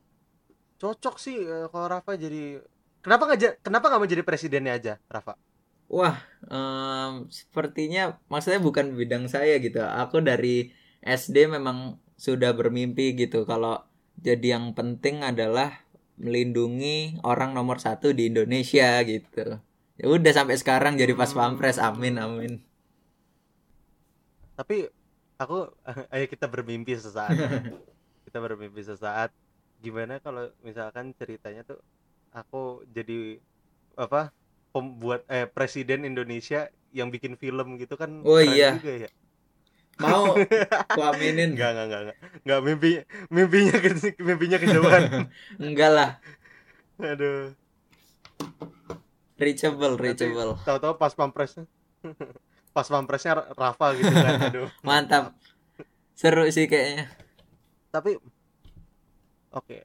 cocok 0.77 1.17
sih 1.17 1.39
eh, 1.39 1.67
kalau 1.69 1.87
Rafa 1.87 2.17
jadi 2.17 2.59
kenapa 2.99 3.31
nggak 3.31 3.63
kenapa 3.63 3.85
nggak 3.87 4.01
mau 4.01 4.11
jadi 4.11 4.25
presidennya 4.25 4.73
aja 4.75 4.95
Rafa? 5.07 5.39
Wah 5.87 6.17
em, 6.43 7.29
sepertinya 7.29 8.17
maksudnya 8.27 8.59
bukan 8.59 8.97
bidang 8.97 9.29
saya 9.29 9.61
gitu. 9.61 9.79
Aku 9.79 10.19
dari 10.19 10.73
SD 11.03 11.37
memang 11.51 11.99
sudah 12.27 12.51
bermimpi 12.59 13.15
gitu. 13.19 13.45
Kalau 13.51 13.83
jadi 14.27 14.59
yang 14.59 14.75
penting 14.79 15.17
adalah 15.27 15.83
melindungi 16.23 17.19
orang 17.27 17.51
nomor 17.59 17.79
satu 17.83 18.15
di 18.15 18.31
Indonesia 18.31 19.03
gitu. 19.07 19.59
Ya 20.01 20.07
udah 20.09 20.33
sampai 20.39 20.57
sekarang 20.63 20.95
jadi 21.01 21.13
pas 21.21 21.33
pampres. 21.35 21.79
Amin 21.83 22.17
amin. 22.19 22.53
Tapi 24.57 24.89
aku 25.41 25.69
ayo 26.15 26.25
kita 26.29 26.47
bermimpi 26.49 26.93
sesaat. 26.97 27.37
Kita 28.27 28.39
bermimpi 28.41 28.81
sesaat. 28.81 29.35
Gimana 29.83 30.23
kalau 30.23 30.49
misalkan 30.65 31.13
ceritanya 31.19 31.67
tuh 31.67 31.81
aku 32.33 32.87
jadi 32.89 33.43
apa 33.99 34.33
pembuat 34.73 35.27
eh 35.29 35.45
presiden 35.51 36.09
Indonesia 36.09 36.73
yang 36.97 37.13
bikin 37.13 37.37
film 37.37 37.77
gitu 37.77 37.95
kan 38.01 38.25
Oh 38.25 38.41
iya. 38.41 38.79
juga 38.79 38.93
ya 39.09 39.11
mau 40.01 40.33
ku 40.97 41.01
aminin. 41.03 41.53
Enggak 41.53 41.77
enggak 41.77 41.87
enggak 41.87 42.01
enggak 42.01 42.17
enggak 42.47 42.61
mimpi 42.65 42.91
mimpinya 43.29 43.77
ke 43.77 43.89
mimpinya 44.23 44.59
kejauhan. 44.61 45.03
Enggak 45.65 45.91
lah. 45.93 46.11
Aduh. 47.03 47.53
Reachable 49.37 49.99
reachable. 49.99 50.55
tahu-tahu 50.63 50.95
pas 51.03 51.13
pampresnya 51.19 51.67
pas 52.77 52.87
pampresnya 52.87 53.43
Rafa 53.53 53.87
gitu 53.99 54.13
kan 54.15 54.35
aduh. 54.49 54.69
Mantap. 54.87 55.35
Seru 56.15 56.47
sih 56.49 56.71
kayaknya. 56.71 57.11
Tapi 57.91 58.17
oke. 59.53 59.77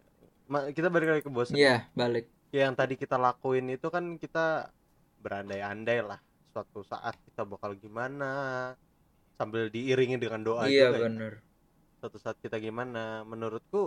Ma- 0.48 0.72
kita 0.72 0.88
balik 0.88 1.12
lagi 1.12 1.24
ke 1.26 1.32
bosan 1.34 1.60
iya 1.60 1.90
balik. 1.92 2.32
Ya 2.56 2.70
yang 2.70 2.80
tadi 2.80 2.96
kita 2.96 3.20
lakuin 3.20 3.68
itu 3.68 3.92
kan 3.92 4.16
kita 4.16 4.72
berandai-andai 5.20 6.00
lah. 6.06 6.20
Suatu 6.56 6.86
saat 6.88 7.20
kita 7.28 7.44
bakal 7.44 7.76
gimana 7.76 8.72
sambil 9.40 9.64
diiringi 9.76 10.16
dengan 10.24 10.42
doa 10.48 10.66
iya 10.70 10.84
juga 10.84 10.98
ya. 11.08 11.12
bener. 11.12 11.34
Suatu 12.00 12.18
saat 12.24 12.38
kita 12.44 12.58
gimana 12.66 13.00
menurutku 13.32 13.78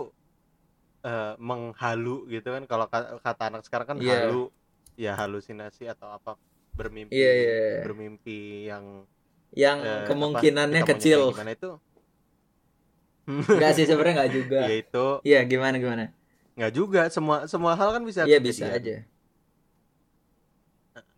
eh, 1.07 1.33
menghalu 1.49 2.09
gitu 2.33 2.47
kan. 2.55 2.63
Kalau 2.71 2.85
ka- 2.91 3.19
kata 3.25 3.43
anak 3.49 3.61
sekarang 3.67 3.87
kan 3.91 3.99
Iya. 3.99 4.09
halu. 4.09 4.49
Ya 5.03 5.11
halusinasi 5.21 5.83
atau 5.93 6.07
apa 6.17 6.31
bermimpi. 6.77 7.15
Iya, 7.15 7.29
iya, 7.39 7.51
iya. 7.67 7.81
bermimpi 7.83 8.67
yang 8.69 8.85
yang 9.63 9.79
eh, 9.83 10.05
kemungkinannya 10.07 10.81
apa, 10.83 10.95
kecil. 10.95 11.21
gimana 11.29 11.49
itu? 11.57 11.67
Enggak 13.55 13.71
sih 13.75 13.85
sebenarnya 13.87 14.13
enggak 14.15 14.31
juga. 14.37 14.61
Ya 14.65 14.73
itu. 14.81 14.97
Iya 15.27 15.39
gimana 15.51 15.75
gimana? 15.83 16.03
Nggak 16.55 16.71
juga. 16.77 17.01
Semua 17.15 17.37
semua 17.51 17.73
hal 17.79 17.89
kan 17.95 18.03
bisa 18.09 18.23
iya 18.27 18.37
bisa 18.47 18.65
kejadian. 18.65 18.77
aja 18.77 18.91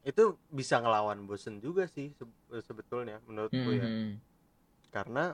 itu 0.03 0.35
bisa 0.51 0.83
ngelawan 0.83 1.23
bosen 1.23 1.63
juga 1.63 1.87
sih 1.87 2.11
se- 2.11 2.61
sebetulnya 2.61 3.23
menurutku 3.23 3.69
ya. 3.71 3.87
Mhm. 3.87 4.09
karena 4.91 5.33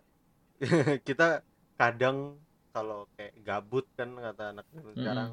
kita 1.07 1.41
kadang 1.75 2.37
kalau 2.69 3.09
kayak 3.17 3.33
gabut 3.41 3.85
kan 3.97 4.13
kata 4.13 4.53
anak 4.53 4.65
zaman 4.71 4.93
sekarang 4.95 5.29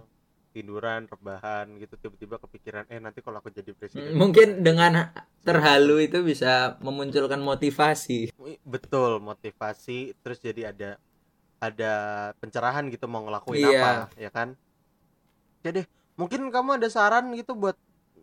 tiduran 0.57 1.05
rebahan 1.05 1.66
gitu 1.77 1.94
tiba-tiba 2.01 2.40
kepikiran 2.40 2.88
eh 2.88 2.96
nanti 2.96 3.20
kalau 3.20 3.38
aku 3.38 3.53
jadi 3.53 3.77
presiden 3.77 4.16
mungkin 4.16 4.64
dengan 4.64 5.12
terhalu 5.44 6.09
itu 6.09 6.25
bisa 6.25 6.81
memunculkan 6.81 7.44
motivasi. 7.44 8.33
Betul 8.64 9.20
motivasi 9.20 10.16
terus 10.25 10.40
jadi 10.40 10.72
ada 10.72 10.90
ada 11.61 11.92
pencerahan 12.40 12.88
gitu 12.88 13.05
mau 13.05 13.20
ngelakuin 13.29 13.61
Iya. 13.61 13.81
apa 13.85 13.90
ya 14.16 14.31
kan? 14.33 14.57
Jadi 15.61 15.85
mungkin 16.16 16.49
kamu 16.49 16.81
ada 16.81 16.88
saran 16.88 17.31
gitu 17.37 17.53
buat 17.53 17.77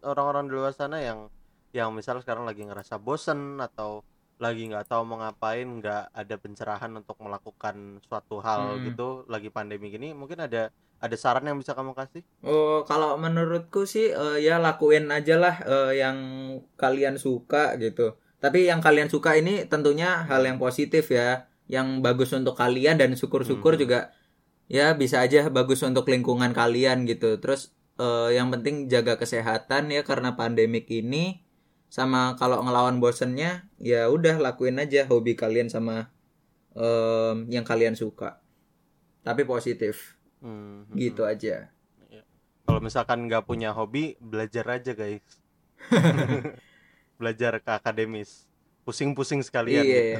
orang-orang 0.03 0.45
di 0.45 0.53
luar 0.53 0.71
sana 0.71 0.99
yang 0.99 1.31
yang 1.71 1.89
misal 1.89 2.19
sekarang 2.19 2.43
lagi 2.43 2.61
ngerasa 2.61 2.95
bosen 2.97 3.57
atau 3.57 4.05
lagi 4.37 4.65
nggak 4.65 4.85
tahu 4.85 5.01
mau 5.03 5.17
ngapain 5.17 5.63
nggak 5.63 6.11
ada 6.11 6.35
pencerahan 6.35 6.91
untuk 6.93 7.15
melakukan 7.17 7.75
suatu 8.01 8.37
hal 8.39 8.77
Hmm. 8.77 8.85
gitu 8.85 9.07
lagi 9.25 9.47
pandemi 9.47 9.87
gini 9.87 10.11
mungkin 10.11 10.37
ada 10.39 10.69
ada 10.99 11.15
saran 11.15 11.43
yang 11.43 11.57
bisa 11.57 11.71
kamu 11.71 11.93
kasih 11.93 12.21
oh 12.41 12.83
kalau 12.83 13.15
menurutku 13.15 13.85
sih 13.85 14.09
eh, 14.09 14.37
ya 14.39 14.57
lakuin 14.57 15.09
aja 15.09 15.35
lah 15.35 15.55
eh, 15.61 15.91
yang 15.97 16.17
kalian 16.75 17.15
suka 17.15 17.77
gitu 17.77 18.13
tapi 18.37 18.67
yang 18.67 18.79
kalian 18.79 19.07
suka 19.07 19.33
ini 19.33 19.63
tentunya 19.63 20.27
hal 20.27 20.43
yang 20.43 20.57
positif 20.57 21.07
ya 21.07 21.47
yang 21.65 22.03
bagus 22.03 22.29
untuk 22.31 22.53
kalian 22.53 22.99
dan 22.99 23.15
syukur-syukur 23.15 23.75
Hmm. 23.75 23.81
juga 23.81 23.99
ya 24.67 24.91
bisa 24.93 25.21
aja 25.21 25.47
bagus 25.47 25.79
untuk 25.81 26.05
lingkungan 26.05 26.51
kalian 26.51 27.03
gitu 27.03 27.39
terus 27.39 27.71
eh, 27.99 28.29
yang 28.37 28.49
penting 28.53 28.89
jaga 28.89 29.17
kesehatan 29.19 29.93
ya 29.93 30.01
karena 30.01 30.33
pandemik 30.33 30.89
ini 30.89 31.43
sama 31.93 32.33
kalau 32.41 32.65
ngelawan 32.65 32.97
bosennya 32.97 33.69
ya 33.77 34.09
udah 34.09 34.41
lakuin 34.41 34.81
aja 34.81 35.05
hobi 35.05 35.37
kalian 35.37 35.69
sama 35.69 36.09
em, 36.73 37.45
yang 37.53 37.61
kalian 37.61 37.93
suka. 37.93 38.41
Tapi 39.21 39.45
positif. 39.45 40.17
Hmm, 40.41 40.89
gitu 40.97 41.23
aja. 41.23 41.69
Kalau 42.65 42.79
misalkan 42.81 43.29
nggak 43.29 43.45
punya 43.45 43.71
hobi 43.71 44.17
belajar 44.17 44.65
aja 44.81 44.91
guys. 44.97 45.23
Belajar 47.21 47.61
ke 47.61 47.71
akademis. 47.71 48.49
Pusing-pusing 48.83 49.45
sekalian 49.45 49.85
iya 49.85 50.01
gitu. 50.01 50.19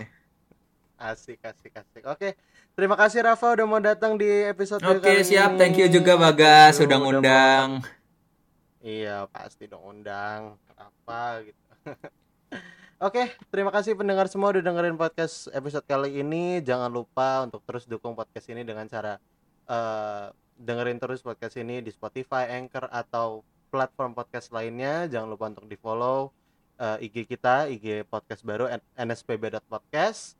asik 1.01 1.39
asik 1.43 1.73
asik. 1.73 2.03
Oke 2.07 2.37
terima 2.73 2.95
kasih 2.95 3.21
Rafa 3.23 3.53
udah 3.53 3.65
mau 3.65 3.77
datang 3.77 4.17
di 4.17 4.25
episode 4.45 4.81
Oke 4.81 4.99
kali 4.99 5.23
siap, 5.23 5.53
ini. 5.53 5.59
thank 5.59 5.77
you 5.77 5.87
juga 5.87 6.17
Bagas 6.17 6.77
sudah 6.77 6.97
ngundang. 6.97 7.81
iya 8.81 9.29
pasti 9.29 9.65
dong 9.65 9.83
undang 9.83 10.57
apa 10.75 11.45
gitu 11.45 11.61
Oke, 13.03 13.35
terima 13.51 13.67
kasih 13.67 13.99
pendengar 13.99 14.31
semua 14.31 14.55
udah 14.55 14.63
dengerin 14.63 14.95
podcast 14.95 15.51
episode 15.51 15.83
kali 15.83 16.23
ini. 16.23 16.63
Jangan 16.63 16.87
lupa 16.87 17.43
untuk 17.43 17.59
terus 17.67 17.83
dukung 17.83 18.15
podcast 18.15 18.47
ini 18.47 18.63
dengan 18.63 18.87
cara 18.87 19.19
eh, 19.67 20.31
dengerin 20.55 21.03
terus 21.03 21.19
podcast 21.19 21.59
ini 21.59 21.83
di 21.83 21.91
Spotify, 21.91 22.55
Anchor 22.55 22.87
atau 22.87 23.43
platform 23.67 24.15
podcast 24.15 24.55
lainnya. 24.55 25.11
Jangan 25.11 25.27
lupa 25.27 25.51
untuk 25.51 25.67
di 25.67 25.75
follow 25.75 26.31
IG 26.79 27.27
kita, 27.27 27.67
IG 27.67 28.07
podcast 28.07 28.39
baru 28.47 28.71
nspb.podcast. 28.95 30.39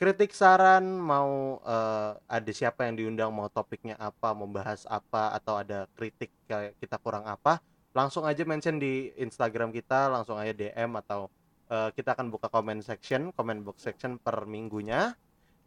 Kritik 0.00 0.32
saran 0.32 0.96
mau 0.96 1.60
eh, 1.60 2.12
ada 2.24 2.50
siapa 2.56 2.88
yang 2.88 2.96
diundang, 2.96 3.28
mau 3.36 3.52
topiknya 3.52 4.00
apa, 4.00 4.32
mau 4.32 4.48
bahas 4.48 4.88
apa 4.88 5.36
atau 5.36 5.60
ada 5.60 5.84
kritik 5.92 6.32
kayak 6.48 6.72
kita 6.80 6.96
kurang 6.96 7.28
apa, 7.28 7.60
langsung 7.92 8.24
aja 8.24 8.40
mention 8.48 8.80
di 8.80 9.12
Instagram 9.20 9.68
kita, 9.76 10.08
langsung 10.08 10.40
aja 10.40 10.56
DM 10.56 10.96
atau 11.04 11.28
uh, 11.70 11.90
kita 11.94 12.14
akan 12.14 12.30
buka 12.30 12.50
comment 12.50 12.82
section, 12.82 13.34
comment 13.34 13.60
box 13.62 13.82
section 13.82 14.18
per 14.18 14.46
minggunya. 14.46 15.14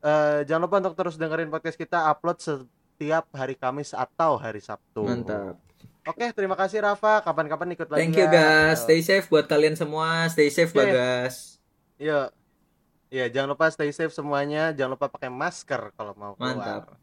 Uh, 0.03 0.43
jangan 0.43 0.67
lupa 0.67 0.83
untuk 0.83 0.95
terus 0.99 1.15
dengerin 1.15 1.47
podcast 1.47 1.79
kita 1.79 2.11
upload 2.11 2.41
setiap 2.43 3.31
hari 3.31 3.55
Kamis 3.55 3.95
atau 3.95 4.35
hari 4.35 4.59
Sabtu. 4.59 5.07
Mantap. 5.07 5.59
Oke, 6.03 6.35
terima 6.35 6.59
kasih 6.59 6.83
Rafa. 6.83 7.23
Kapan-kapan 7.23 7.79
ikut 7.79 7.87
lagi. 7.87 7.99
Thank 8.03 8.19
you 8.19 8.27
ya. 8.27 8.35
guys. 8.75 8.83
Stay 8.83 8.99
safe 8.99 9.31
buat 9.31 9.47
kalian 9.47 9.79
semua. 9.79 10.27
Stay 10.27 10.51
safe 10.51 10.75
Oke. 10.75 10.83
Bagas. 10.83 11.55
Iya. 11.95 12.35
Iya, 13.13 13.29
jangan 13.29 13.53
lupa 13.53 13.69
stay 13.69 13.93
safe 13.93 14.09
semuanya. 14.09 14.73
Jangan 14.73 14.97
lupa 14.97 15.05
pakai 15.05 15.29
masker 15.29 15.93
kalau 15.93 16.17
mau 16.17 16.33
keluar. 16.33 16.57
Mantap. 16.57 16.97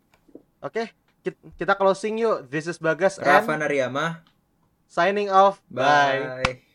Oke, 0.59 0.91
kit- 1.23 1.39
kita 1.55 1.79
closing 1.79 2.19
yuk. 2.19 2.51
This 2.51 2.67
is 2.67 2.83
Bagas 2.83 3.15
Rafa 3.17 3.55
and 3.55 3.63
Nariyama. 3.63 4.27
signing 4.91 5.31
off. 5.31 5.63
Bye. 5.71 6.43
Bye. 6.43 6.67